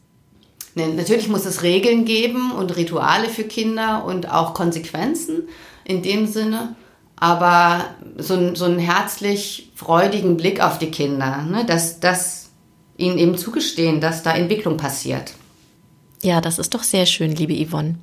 Natürlich 0.75 1.29
muss 1.29 1.47
es 1.47 1.63
Regeln 1.63 2.05
geben 2.05 2.53
und 2.53 2.77
Rituale 2.77 3.29
für 3.29 3.45
Kinder 3.45 4.05
und 4.05 4.31
auch 4.31 4.55
Konsequenzen 4.55 5.49
in 5.85 6.03
dem 6.03 6.27
Sinne, 6.27 6.75
aber 7.17 7.85
so, 8.17 8.55
so 8.55 8.65
einen 8.65 8.79
herzlich 8.79 9.71
freudigen 9.75 10.37
Blick 10.37 10.61
auf 10.61 10.79
die 10.79 10.91
Kinder, 10.91 11.43
ne? 11.43 11.65
dass 11.65 12.01
das 12.01 12.51
ihnen 12.97 13.19
eben 13.19 13.39
zugestehen, 13.39 14.01
dass 14.01 14.23
da 14.23 14.35
Entwicklung 14.35 14.77
passiert. 14.77 15.35
Ja, 16.23 16.41
das 16.41 16.59
ist 16.59 16.75
doch 16.75 16.83
sehr 16.83 17.07
schön, 17.07 17.37
liebe 17.37 17.55
Yvonne. 17.67 17.97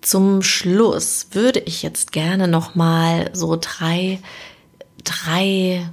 Zum 0.00 0.42
Schluss 0.42 1.28
würde 1.32 1.60
ich 1.60 1.82
jetzt 1.82 2.12
gerne 2.12 2.48
noch 2.48 2.74
mal 2.74 3.30
so 3.32 3.56
drei, 3.60 4.18
drei 5.04 5.88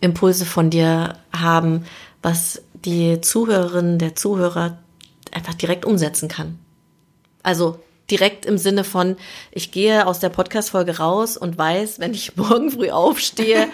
Impulse 0.00 0.44
von 0.44 0.70
dir 0.70 1.16
haben, 1.32 1.84
was 2.22 2.62
die 2.74 3.20
Zuhörerin, 3.20 3.98
der 3.98 4.14
Zuhörer 4.14 4.78
einfach 5.32 5.54
direkt 5.54 5.84
umsetzen 5.84 6.28
kann. 6.28 6.58
Also 7.42 7.80
direkt 8.10 8.46
im 8.46 8.58
Sinne 8.58 8.84
von, 8.84 9.16
ich 9.50 9.72
gehe 9.72 10.06
aus 10.06 10.18
der 10.18 10.28
Podcast-Folge 10.28 10.98
raus 10.98 11.36
und 11.36 11.56
weiß, 11.56 11.98
wenn 12.00 12.14
ich 12.14 12.36
morgen 12.36 12.70
früh 12.70 12.90
aufstehe, 12.90 13.68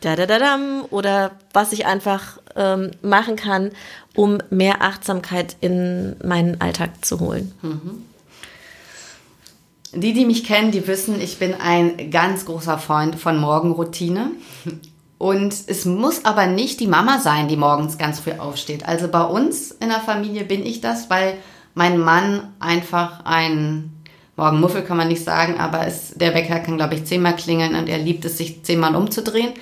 da 0.00 0.16
da 0.16 0.26
da 0.26 0.38
dam, 0.38 0.84
oder 0.90 1.32
was 1.52 1.72
ich 1.72 1.86
einfach 1.86 2.38
ähm, 2.56 2.90
machen 3.02 3.36
kann, 3.36 3.70
um 4.16 4.38
mehr 4.50 4.82
Achtsamkeit 4.82 5.56
in 5.60 6.16
meinen 6.24 6.60
Alltag 6.60 7.04
zu 7.04 7.20
holen. 7.20 7.52
Mhm. 7.62 8.04
Die, 9.94 10.12
die 10.14 10.24
mich 10.24 10.44
kennen, 10.44 10.70
die 10.70 10.86
wissen, 10.86 11.20
ich 11.20 11.38
bin 11.38 11.54
ein 11.54 12.10
ganz 12.10 12.46
großer 12.46 12.78
Freund 12.78 13.16
von 13.16 13.38
Morgenroutine. 13.38 14.30
Und 15.18 15.54
es 15.66 15.84
muss 15.84 16.24
aber 16.24 16.46
nicht 16.46 16.80
die 16.80 16.88
Mama 16.88 17.20
sein, 17.20 17.46
die 17.46 17.56
morgens 17.56 17.96
ganz 17.96 18.18
früh 18.18 18.32
aufsteht. 18.32 18.88
Also 18.88 19.06
bei 19.06 19.22
uns 19.22 19.70
in 19.70 19.88
der 19.88 20.00
Familie 20.00 20.44
bin 20.44 20.66
ich 20.66 20.80
das, 20.80 21.10
weil 21.10 21.34
mein 21.74 21.98
Mann 21.98 22.52
einfach 22.58 23.24
ein 23.24 23.92
Morgenmuffel 24.36 24.82
kann 24.82 24.96
man 24.96 25.08
nicht 25.08 25.22
sagen, 25.22 25.60
aber 25.60 25.86
es, 25.86 26.14
der 26.14 26.34
Wecker 26.34 26.58
kann, 26.58 26.76
glaube 26.76 26.94
ich, 26.94 27.04
zehnmal 27.04 27.36
klingeln 27.36 27.74
und 27.74 27.88
er 27.88 27.98
liebt 27.98 28.24
es, 28.24 28.38
sich 28.38 28.64
zehnmal 28.64 28.96
umzudrehen. 28.96 29.52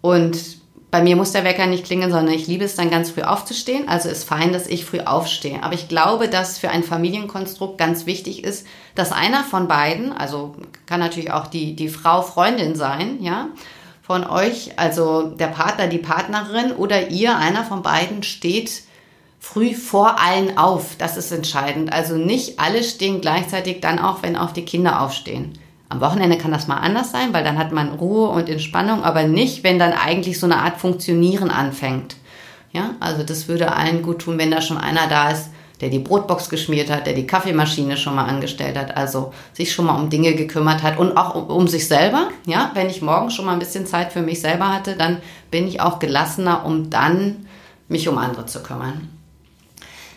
Und 0.00 0.57
bei 0.90 1.02
mir 1.02 1.16
muss 1.16 1.32
der 1.32 1.44
Wecker 1.44 1.66
nicht 1.66 1.84
klingeln, 1.84 2.10
sondern 2.10 2.34
ich 2.34 2.46
liebe 2.46 2.64
es 2.64 2.74
dann 2.74 2.90
ganz 2.90 3.10
früh 3.10 3.22
aufzustehen. 3.22 3.88
Also 3.88 4.08
ist 4.08 4.24
fein, 4.24 4.52
dass 4.52 4.66
ich 4.66 4.86
früh 4.86 5.00
aufstehe. 5.00 5.62
Aber 5.62 5.74
ich 5.74 5.88
glaube, 5.88 6.28
dass 6.28 6.58
für 6.58 6.70
ein 6.70 6.82
Familienkonstrukt 6.82 7.76
ganz 7.76 8.06
wichtig 8.06 8.42
ist, 8.42 8.66
dass 8.94 9.12
einer 9.12 9.44
von 9.44 9.68
beiden, 9.68 10.12
also 10.12 10.54
kann 10.86 11.00
natürlich 11.00 11.30
auch 11.30 11.46
die, 11.46 11.76
die 11.76 11.90
Frau 11.90 12.22
Freundin 12.22 12.74
sein, 12.74 13.22
ja, 13.22 13.48
von 14.02 14.24
euch, 14.26 14.78
also 14.78 15.24
der 15.24 15.48
Partner, 15.48 15.86
die 15.86 15.98
Partnerin 15.98 16.72
oder 16.72 17.08
ihr, 17.08 17.36
einer 17.36 17.64
von 17.64 17.82
beiden 17.82 18.22
steht 18.22 18.82
früh 19.38 19.74
vor 19.74 20.18
allen 20.18 20.56
auf. 20.56 20.96
Das 20.96 21.18
ist 21.18 21.30
entscheidend. 21.30 21.92
Also 21.92 22.16
nicht 22.16 22.58
alle 22.58 22.82
stehen 22.82 23.20
gleichzeitig 23.20 23.82
dann 23.82 23.98
auch, 23.98 24.22
wenn 24.22 24.36
auch 24.36 24.52
die 24.52 24.64
Kinder 24.64 25.02
aufstehen. 25.02 25.58
Am 25.90 26.00
Wochenende 26.00 26.36
kann 26.36 26.50
das 26.50 26.68
mal 26.68 26.76
anders 26.76 27.12
sein, 27.12 27.32
weil 27.32 27.44
dann 27.44 27.58
hat 27.58 27.72
man 27.72 27.90
Ruhe 27.90 28.28
und 28.28 28.48
Entspannung, 28.48 29.04
aber 29.04 29.24
nicht, 29.24 29.64
wenn 29.64 29.78
dann 29.78 29.92
eigentlich 29.92 30.38
so 30.38 30.46
eine 30.46 30.58
Art 30.58 30.78
Funktionieren 30.78 31.50
anfängt. 31.50 32.16
Ja, 32.72 32.90
also 33.00 33.22
das 33.22 33.48
würde 33.48 33.74
allen 33.74 34.02
gut 34.02 34.20
tun, 34.20 34.38
wenn 34.38 34.50
da 34.50 34.60
schon 34.60 34.76
einer 34.76 35.06
da 35.08 35.30
ist, 35.30 35.48
der 35.80 35.88
die 35.88 35.98
Brotbox 35.98 36.50
geschmiert 36.50 36.90
hat, 36.90 37.06
der 37.06 37.14
die 37.14 37.26
Kaffeemaschine 37.26 37.96
schon 37.96 38.14
mal 38.14 38.26
angestellt 38.26 38.76
hat, 38.76 38.96
also 38.96 39.32
sich 39.52 39.72
schon 39.72 39.86
mal 39.86 39.98
um 39.98 40.10
Dinge 40.10 40.34
gekümmert 40.34 40.82
hat 40.82 40.98
und 40.98 41.16
auch 41.16 41.34
um, 41.34 41.46
um 41.46 41.68
sich 41.68 41.88
selber. 41.88 42.28
Ja, 42.46 42.72
wenn 42.74 42.90
ich 42.90 43.00
morgen 43.00 43.30
schon 43.30 43.46
mal 43.46 43.52
ein 43.52 43.58
bisschen 43.58 43.86
Zeit 43.86 44.12
für 44.12 44.22
mich 44.22 44.40
selber 44.40 44.72
hatte, 44.72 44.96
dann 44.96 45.18
bin 45.50 45.66
ich 45.66 45.80
auch 45.80 45.98
gelassener, 45.98 46.66
um 46.66 46.90
dann 46.90 47.46
mich 47.88 48.08
um 48.08 48.18
andere 48.18 48.44
zu 48.46 48.62
kümmern. 48.62 49.08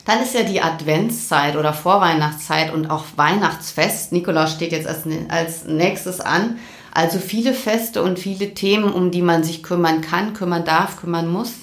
Dann 0.06 0.22
ist 0.22 0.34
ja 0.34 0.44
die 0.44 0.62
Adventszeit 0.62 1.56
oder 1.56 1.74
Vorweihnachtszeit 1.74 2.74
und 2.74 2.90
auch 2.90 3.06
Weihnachtsfest. 3.16 4.12
Nikolaus 4.12 4.52
steht 4.52 4.72
jetzt 4.72 4.88
als, 4.88 5.04
als 5.30 5.66
nächstes 5.66 6.20
an. 6.20 6.58
Also 6.94 7.20
viele 7.20 7.54
Feste 7.54 8.02
und 8.04 8.20
viele 8.20 8.54
Themen, 8.54 8.92
um 8.92 9.12
die 9.12 9.22
man 9.22 9.44
sich 9.44 9.64
kümmern 9.64 10.02
kann, 10.02 10.34
kümmern 10.34 10.66
darf, 10.66 10.98
kümmern 10.98 11.32
muss. 11.32 11.54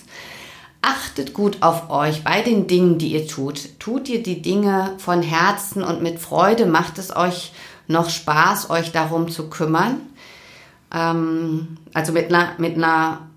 Achtet 0.80 1.34
gut 1.34 1.58
auf 1.60 1.90
euch 1.90 2.22
bei 2.22 2.40
den 2.40 2.66
Dingen, 2.66 2.98
die 2.98 3.12
ihr 3.12 3.26
tut. 3.26 3.78
Tut 3.80 4.08
ihr 4.08 4.22
die 4.22 4.40
Dinge 4.40 4.94
von 4.98 5.22
Herzen 5.22 5.82
und 5.82 6.02
mit 6.02 6.20
Freude? 6.20 6.66
Macht 6.66 6.98
es 6.98 7.14
euch 7.14 7.52
noch 7.88 8.08
Spaß, 8.08 8.70
euch 8.70 8.92
darum 8.92 9.28
zu 9.28 9.50
kümmern? 9.50 10.00
Ähm, 10.94 11.76
also 11.92 12.12
mit 12.12 12.32
einer, 12.32 12.52
mit 12.58 12.76
einer 12.76 13.27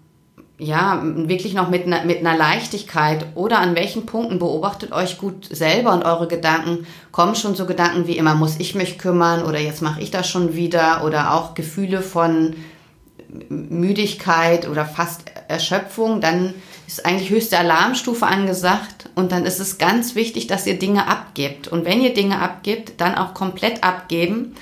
ja, 0.64 1.02
wirklich 1.04 1.56
noch 1.56 1.70
mit 1.70 1.88
einer, 1.88 2.06
mit 2.06 2.20
einer 2.20 2.38
Leichtigkeit. 2.38 3.26
Oder 3.34 3.58
an 3.58 3.76
welchen 3.76 4.06
Punkten 4.06 4.38
beobachtet 4.38 4.92
euch 4.92 5.18
gut 5.18 5.48
selber 5.50 5.92
und 5.92 6.04
eure 6.04 6.28
Gedanken, 6.28 6.86
kommen 7.12 7.34
schon 7.34 7.56
so 7.56 7.66
Gedanken 7.66 8.06
wie 8.06 8.16
immer, 8.16 8.36
muss 8.36 8.60
ich 8.60 8.76
mich 8.76 9.00
kümmern 9.00 9.44
oder 9.44 9.60
jetzt 9.60 9.82
mache 9.82 10.02
ich 10.02 10.12
das 10.12 10.30
schon 10.30 10.54
wieder? 10.56 11.04
Oder 11.04 11.34
auch 11.34 11.56
Gefühle 11.56 12.04
von 12.04 12.56
Müdigkeit 13.50 14.70
oder 14.70 14.86
fast 14.86 15.24
Erschöpfung, 15.48 16.22
dann 16.22 16.54
ist 16.86 17.08
eigentlich 17.08 17.32
höchste 17.32 17.58
Alarmstufe 17.58 18.28
angesagt. 18.28 19.10
Und 19.16 19.32
dann 19.32 19.48
ist 19.48 19.60
es 19.60 19.80
ganz 19.80 20.14
wichtig, 20.14 20.46
dass 20.46 20.68
ihr 20.68 20.78
Dinge 20.78 21.08
abgebt. 21.08 21.70
Und 21.70 21.86
wenn 21.86 22.02
ihr 22.02 22.14
Dinge 22.14 22.40
abgebt, 22.40 23.02
dann 23.02 23.16
auch 23.16 23.34
komplett 23.34 23.84
abgeben. 23.84 24.54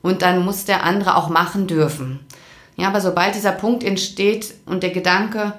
Und 0.00 0.22
dann 0.22 0.44
muss 0.44 0.64
der 0.64 0.84
andere 0.84 1.16
auch 1.16 1.28
machen 1.28 1.66
dürfen. 1.66 2.20
Ja, 2.80 2.88
aber 2.88 3.02
sobald 3.02 3.34
dieser 3.34 3.52
Punkt 3.52 3.84
entsteht 3.84 4.54
und 4.64 4.82
der 4.82 4.88
Gedanke, 4.88 5.52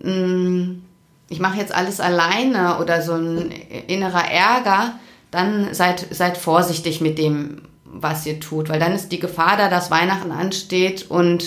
hm, 0.00 0.82
ich 1.28 1.40
mache 1.40 1.58
jetzt 1.58 1.74
alles 1.74 2.00
alleine 2.00 2.78
oder 2.78 3.02
so 3.02 3.12
ein 3.12 3.50
innerer 3.86 4.30
Ärger, 4.30 4.94
dann 5.30 5.74
seid, 5.74 6.06
seid 6.10 6.38
vorsichtig 6.38 7.02
mit 7.02 7.18
dem, 7.18 7.68
was 7.84 8.24
ihr 8.24 8.40
tut, 8.40 8.70
weil 8.70 8.80
dann 8.80 8.92
ist 8.92 9.12
die 9.12 9.18
Gefahr 9.18 9.58
da, 9.58 9.68
dass 9.68 9.90
Weihnachten 9.90 10.32
ansteht 10.32 11.10
und 11.10 11.44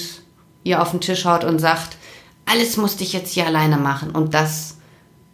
ihr 0.63 0.83
auf 0.83 0.91
den 0.91 1.01
Tisch 1.01 1.25
haut 1.25 1.43
und 1.43 1.57
sagt, 1.57 1.97
alles 2.45 2.77
musste 2.77 3.03
ich 3.03 3.13
jetzt 3.13 3.33
hier 3.33 3.47
alleine 3.47 3.77
machen 3.77 4.11
und 4.11 4.35
das 4.35 4.77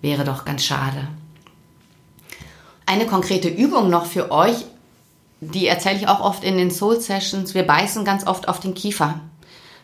wäre 0.02 0.24
doch 0.24 0.46
ganz 0.46 0.64
schade. 0.64 1.10
Eine 2.86 3.06
konkrete 3.06 3.50
Übung 3.50 3.90
noch 3.90 4.06
für 4.06 4.32
euch, 4.32 4.66
die 5.42 5.68
erzähle 5.68 5.98
ich 5.98 6.08
auch 6.08 6.22
oft 6.22 6.46
in 6.46 6.58
den 6.58 6.72
Soul 6.72 7.02
Sessions. 7.02 7.54
Wir 7.54 7.64
beißen 7.64 8.06
ganz 8.06 8.26
oft 8.26 8.48
auf 8.48 8.62
den 8.62 8.76
Kiefer. 8.76 9.20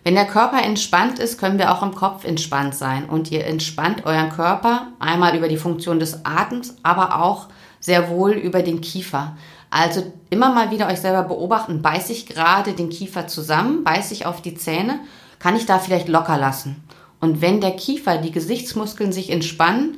Wenn 0.08 0.16
der 0.16 0.24
Körper 0.24 0.64
entspannt 0.64 1.20
ist, 1.20 1.38
können 1.38 1.60
wir 1.60 1.70
auch 1.70 1.84
im 1.84 1.94
Kopf 1.94 2.24
entspannt 2.24 2.74
sein. 2.74 3.10
Und 3.10 3.30
ihr 3.30 3.46
entspannt 3.46 4.06
euren 4.06 4.30
Körper 4.30 4.88
einmal 5.00 5.36
über 5.36 5.50
die 5.50 5.58
Funktion 5.58 6.00
des 6.00 6.24
Atems, 6.24 6.78
aber 6.82 7.22
auch 7.22 7.48
sehr 7.82 8.10
wohl 8.10 8.32
über 8.32 8.62
den 8.62 8.80
Kiefer. 8.80 9.36
Also 9.70 10.14
immer 10.30 10.54
mal 10.54 10.72
wieder 10.72 10.88
euch 10.88 11.02
selber 11.02 11.24
beobachten, 11.24 11.82
beiße 11.82 12.14
ich 12.14 12.26
gerade 12.26 12.72
den 12.72 12.90
Kiefer 12.90 13.28
zusammen, 13.28 13.84
beiße 13.84 14.14
ich 14.14 14.26
auf 14.26 14.42
die 14.42 14.56
Zähne, 14.56 15.02
kann 15.40 15.58
ich 15.58 15.66
da 15.66 15.78
vielleicht 15.78 16.08
locker 16.08 16.38
lassen. 16.38 16.82
Und 17.20 17.42
wenn 17.42 17.60
der 17.60 17.72
Kiefer, 17.72 18.18
die 18.18 18.32
Gesichtsmuskeln 18.32 19.12
sich 19.12 19.30
entspannen, 19.30 19.98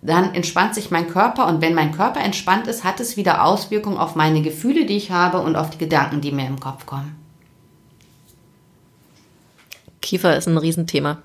dann 0.00 0.32
entspannt 0.32 0.74
sich 0.74 0.90
mein 0.90 1.06
Körper 1.06 1.46
und 1.48 1.60
wenn 1.60 1.74
mein 1.74 1.92
Körper 1.92 2.20
entspannt 2.20 2.66
ist, 2.66 2.82
hat 2.82 2.98
es 2.98 3.18
wieder 3.18 3.44
Auswirkungen 3.44 3.98
auf 3.98 4.16
meine 4.16 4.40
Gefühle, 4.40 4.86
die 4.86 4.96
ich 4.96 5.10
habe 5.10 5.42
und 5.42 5.54
auf 5.54 5.68
die 5.68 5.76
Gedanken, 5.76 6.22
die 6.22 6.32
mir 6.32 6.46
im 6.46 6.60
Kopf 6.60 6.86
kommen. 6.86 7.19
Kiefer 10.00 10.36
ist 10.36 10.48
ein 10.48 10.58
Riesenthema. 10.58 11.18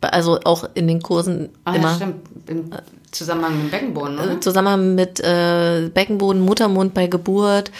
Also 0.00 0.40
auch 0.44 0.68
in 0.74 0.86
den 0.88 1.02
Kursen 1.02 1.50
Ach, 1.64 1.74
immer. 1.74 1.90
Ja, 1.90 1.96
stimmt. 1.96 2.14
Im 2.46 2.70
Zusammenhang 3.10 3.62
mit 3.62 3.70
Beckenboden, 3.70 4.18
oder? 4.18 4.40
Zusammenhang 4.40 4.94
mit 4.94 5.20
äh, 5.20 5.90
Beckenboden, 5.92 6.40
Muttermund 6.40 6.94
bei 6.94 7.06
Geburt, 7.06 7.70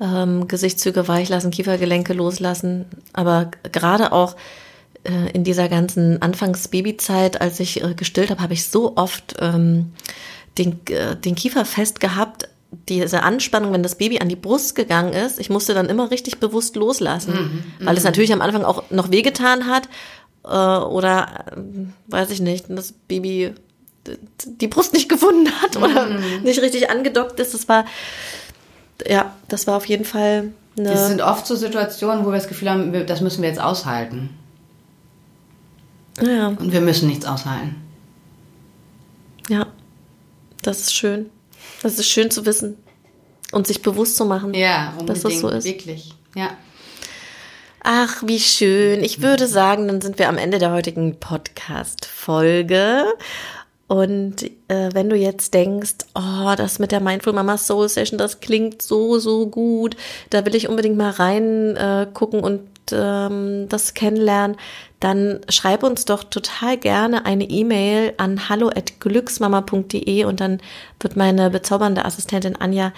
ähm, 0.00 0.48
Gesichtszüge 0.48 1.08
weichlassen, 1.08 1.50
Kiefergelenke 1.50 2.12
loslassen. 2.12 2.86
Aber 3.12 3.50
gerade 3.72 4.12
auch 4.12 4.36
äh, 5.04 5.30
in 5.32 5.44
dieser 5.44 5.68
ganzen 5.68 6.20
Anfangs-Babyzeit, 6.20 7.40
als 7.40 7.60
ich 7.60 7.82
äh, 7.82 7.94
gestillt 7.94 8.30
habe, 8.30 8.42
habe 8.42 8.52
ich 8.52 8.66
so 8.68 8.96
oft 8.96 9.36
ähm, 9.40 9.92
den, 10.58 10.80
äh, 10.88 11.16
den 11.16 11.34
Kiefer 11.34 11.64
fest 11.64 12.00
gehabt, 12.00 12.48
diese 12.88 13.22
Anspannung, 13.22 13.72
wenn 13.72 13.82
das 13.82 13.96
Baby 13.96 14.20
an 14.20 14.28
die 14.28 14.36
Brust 14.36 14.74
gegangen 14.74 15.12
ist, 15.12 15.40
ich 15.40 15.50
musste 15.50 15.74
dann 15.74 15.88
immer 15.88 16.10
richtig 16.10 16.38
bewusst 16.38 16.76
loslassen, 16.76 17.64
mhm, 17.78 17.86
weil 17.86 17.96
es 17.96 18.04
natürlich 18.04 18.32
am 18.32 18.42
Anfang 18.42 18.64
auch 18.64 18.90
noch 18.90 19.10
wehgetan 19.10 19.66
hat 19.66 19.88
äh, 20.44 20.48
oder 20.48 21.46
äh, 21.52 21.60
weiß 22.08 22.30
ich 22.30 22.40
nicht, 22.40 22.66
das 22.68 22.92
Baby 22.92 23.54
die 24.44 24.68
Brust 24.68 24.92
nicht 24.92 25.08
gefunden 25.08 25.50
hat 25.62 25.76
oder 25.78 26.06
mhm. 26.06 26.42
nicht 26.42 26.60
richtig 26.60 26.90
angedockt 26.90 27.40
ist. 27.40 27.54
Das 27.54 27.68
war 27.68 27.86
ja, 29.06 29.34
das 29.48 29.66
war 29.66 29.76
auf 29.76 29.86
jeden 29.86 30.04
Fall. 30.04 30.52
Eine 30.76 30.90
das 30.90 31.08
sind 31.08 31.20
oft 31.20 31.46
so 31.46 31.56
Situationen, 31.56 32.24
wo 32.24 32.30
wir 32.30 32.38
das 32.38 32.48
Gefühl 32.48 32.70
haben, 32.70 33.06
das 33.06 33.20
müssen 33.20 33.42
wir 33.42 33.48
jetzt 33.48 33.60
aushalten. 33.60 34.30
Ja. 36.20 36.48
Und 36.48 36.72
wir 36.72 36.80
müssen 36.80 37.08
nichts 37.08 37.26
aushalten. 37.26 37.76
Ja, 39.48 39.66
das 40.62 40.80
ist 40.80 40.94
schön. 40.94 41.30
Das 41.84 41.98
ist 41.98 42.08
schön 42.08 42.30
zu 42.30 42.46
wissen 42.46 42.78
und 43.52 43.66
sich 43.66 43.82
bewusst 43.82 44.16
zu 44.16 44.24
machen, 44.24 44.54
ja, 44.54 44.94
unbedingt, 44.98 45.10
dass 45.10 45.20
das 45.20 45.40
so 45.40 45.50
ist. 45.50 45.64
Wirklich, 45.64 46.14
ja. 46.34 46.56
Ach, 47.82 48.22
wie 48.24 48.40
schön. 48.40 49.04
Ich 49.04 49.20
würde 49.20 49.46
sagen, 49.46 49.86
dann 49.86 50.00
sind 50.00 50.18
wir 50.18 50.30
am 50.30 50.38
Ende 50.38 50.58
der 50.58 50.72
heutigen 50.72 51.20
Podcast-Folge. 51.20 53.04
Und 53.86 54.44
äh, 54.68 54.94
wenn 54.94 55.10
du 55.10 55.16
jetzt 55.16 55.52
denkst, 55.52 56.06
oh, 56.14 56.54
das 56.56 56.78
mit 56.78 56.90
der 56.90 57.00
Mindful 57.00 57.34
Mama 57.34 57.58
Soul 57.58 57.90
Session, 57.90 58.16
das 58.16 58.40
klingt 58.40 58.80
so, 58.80 59.18
so 59.18 59.46
gut, 59.46 59.94
da 60.30 60.46
will 60.46 60.54
ich 60.54 60.70
unbedingt 60.70 60.96
mal 60.96 61.10
rein 61.10 61.76
äh, 61.76 62.06
und 62.18 62.62
ähm, 62.92 63.66
das 63.68 63.92
kennenlernen, 63.92 64.56
dann 65.04 65.40
schreib 65.50 65.82
uns 65.82 66.06
doch 66.06 66.24
total 66.24 66.78
gerne 66.78 67.26
eine 67.26 67.44
E-Mail 67.44 68.14
an 68.16 68.48
hallo@glücksmama.de 68.48 70.24
und 70.24 70.40
dann 70.40 70.60
wird 70.98 71.14
meine 71.14 71.50
bezaubernde 71.50 72.06
Assistentin 72.06 72.56
Anja 72.56 72.90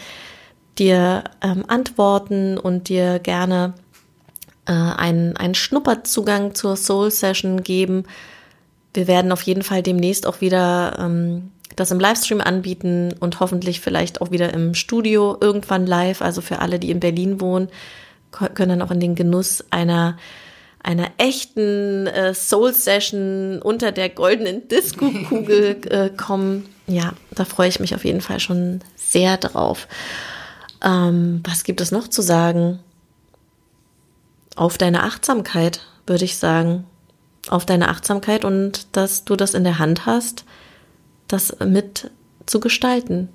dir 0.79 1.25
ähm, 1.42 1.64
antworten 1.66 2.59
und 2.59 2.88
dir 2.88 3.19
gerne 3.19 3.75
äh, 4.66 4.73
einen, 4.73 5.37
einen 5.37 5.57
Schnupperzugang 5.57 6.55
zur 6.55 6.77
Soul 6.77 7.11
Session 7.11 7.64
geben. 7.64 8.05
Wir 8.95 9.09
werden 9.09 9.33
auf 9.33 9.42
jeden 9.42 9.62
Fall 9.62 9.83
demnächst 9.83 10.29
auch 10.29 10.40
wieder 10.40 10.97
ähm, 11.01 11.51
das 11.75 11.90
im 11.90 11.99
Livestream 11.99 12.40
anbieten 12.40 13.14
und 13.19 13.40
hoffentlich 13.40 13.81
vielleicht 13.81 14.21
auch 14.21 14.31
wieder 14.31 14.55
im 14.55 14.75
Studio 14.75 15.37
irgendwann 15.40 15.87
live. 15.87 16.23
Also 16.23 16.40
für 16.40 16.61
alle, 16.61 16.79
die 16.79 16.92
in 16.92 17.01
Berlin 17.01 17.40
wohnen, 17.40 17.69
können 18.31 18.79
dann 18.79 18.83
auch 18.83 18.92
in 18.92 19.01
den 19.01 19.16
Genuss 19.16 19.64
einer 19.71 20.16
einer 20.87 21.11
echten 21.18 22.07
äh, 22.07 22.33
Soul 22.33 22.72
Session 22.72 23.61
unter 23.61 23.90
der 23.90 24.09
goldenen 24.09 24.68
Disco-Kugel 24.68 25.81
äh, 25.90 26.11
kommen. 26.11 26.68
Ja, 26.87 27.14
da 27.33 27.44
freue 27.44 27.68
ich 27.68 27.81
mich 27.81 27.94
auf 27.96 28.05
jeden 28.05 28.20
Fall 28.20 28.38
schon 28.38 28.81
sehr 28.94 29.37
drauf. 29.37 29.88
Ähm, 30.85 31.42
was 31.44 31.64
gibt 31.64 31.81
es 31.81 31.90
noch 31.90 32.07
zu 32.07 32.23
sagen? 32.23 32.79
Auf 34.54 34.79
deine 34.79 35.02
Achtsamkeit, 35.02 35.81
würde 36.06 36.25
ich 36.25 36.38
sagen. 36.38 36.85
Auf 37.48 37.67
deine 37.67 37.88
Achtsamkeit 37.88 38.44
und 38.44 38.87
dass 38.92 39.25
du 39.25 39.35
das 39.35 39.54
in 39.54 39.65
der 39.65 39.81
Hand 39.81 40.06
hast, 40.06 40.44
das 41.27 41.56
mit 41.65 42.13
zu 42.46 42.60
gestalten. 42.60 43.29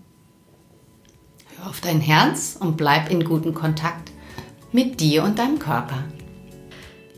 Hör 1.57 1.69
auf 1.69 1.81
dein 1.81 1.99
Herz 1.99 2.55
und 2.57 2.77
bleib 2.77 3.11
in 3.11 3.25
guten 3.25 3.53
Kontakt 3.53 4.11
mit 4.71 5.01
dir 5.01 5.23
und 5.23 5.37
deinem 5.37 5.59
Körper. 5.59 6.05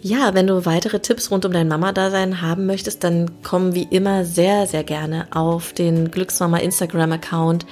Ja, 0.05 0.33
wenn 0.33 0.47
du 0.47 0.65
weitere 0.65 0.99
Tipps 0.99 1.31
rund 1.31 1.45
um 1.45 1.53
dein 1.53 1.69
Mama-Dasein 1.69 2.41
haben 2.41 2.65
möchtest, 2.65 3.05
dann 3.05 3.31
komm 3.41 3.73
wie 3.73 3.87
immer 3.89 4.25
sehr, 4.25 4.67
sehr 4.67 4.83
gerne 4.83 5.27
auf 5.31 5.71
den 5.71 6.11
Glücksmama 6.11 6.57
Instagram-Account 6.57 7.65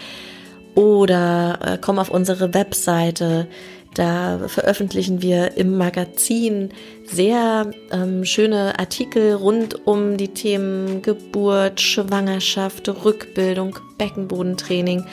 oder 0.73 1.59
äh, 1.61 1.77
komm 1.79 1.99
auf 1.99 2.09
unsere 2.09 2.53
Webseite 2.53 3.49
Da 3.93 4.39
veröffentlichen 4.47 5.21
wir 5.21 5.57
im 5.57 5.77
Magazin 5.77 6.69
sehr 7.05 7.69
ähm, 7.91 8.23
schöne 8.23 8.79
Artikel 8.79 9.33
rund 9.33 9.85
um 9.85 10.15
die 10.15 10.29
Themen 10.29 11.01
Geburt, 11.01 11.81
Schwangerschaft, 11.81 12.87
Rückbildung, 12.87 13.77
Beckenbodentraining. 13.97 15.05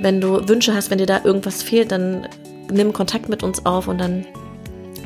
Wenn 0.00 0.20
du 0.20 0.48
Wünsche 0.48 0.74
hast, 0.74 0.92
wenn 0.92 0.98
dir 0.98 1.06
da 1.06 1.24
irgendwas 1.24 1.64
fehlt, 1.64 1.90
dann 1.90 2.28
nimm 2.70 2.92
Kontakt 2.92 3.28
mit 3.28 3.42
uns 3.42 3.66
auf 3.66 3.88
und 3.88 3.98
dann 3.98 4.24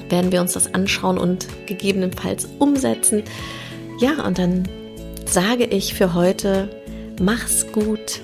werden 0.08 0.32
wir 0.32 0.40
uns 0.40 0.52
das 0.52 0.72
anschauen 0.74 1.18
und 1.18 1.46
gegebenenfalls 1.66 2.48
umsetzen. 2.58 3.22
Ja, 4.00 4.24
und 4.24 4.38
dann 4.38 4.68
sage 5.24 5.64
ich 5.64 5.94
für 5.94 6.14
heute, 6.14 6.68
mach's 7.20 7.66
gut, 7.72 8.20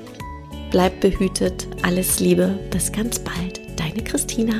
bleib 0.71 1.01
behütet, 1.01 1.67
alles 1.83 2.21
Liebe, 2.21 2.59
bis 2.71 2.93
ganz 2.93 3.19
bald, 3.19 3.61
deine 3.77 4.05
Christina. 4.05 4.55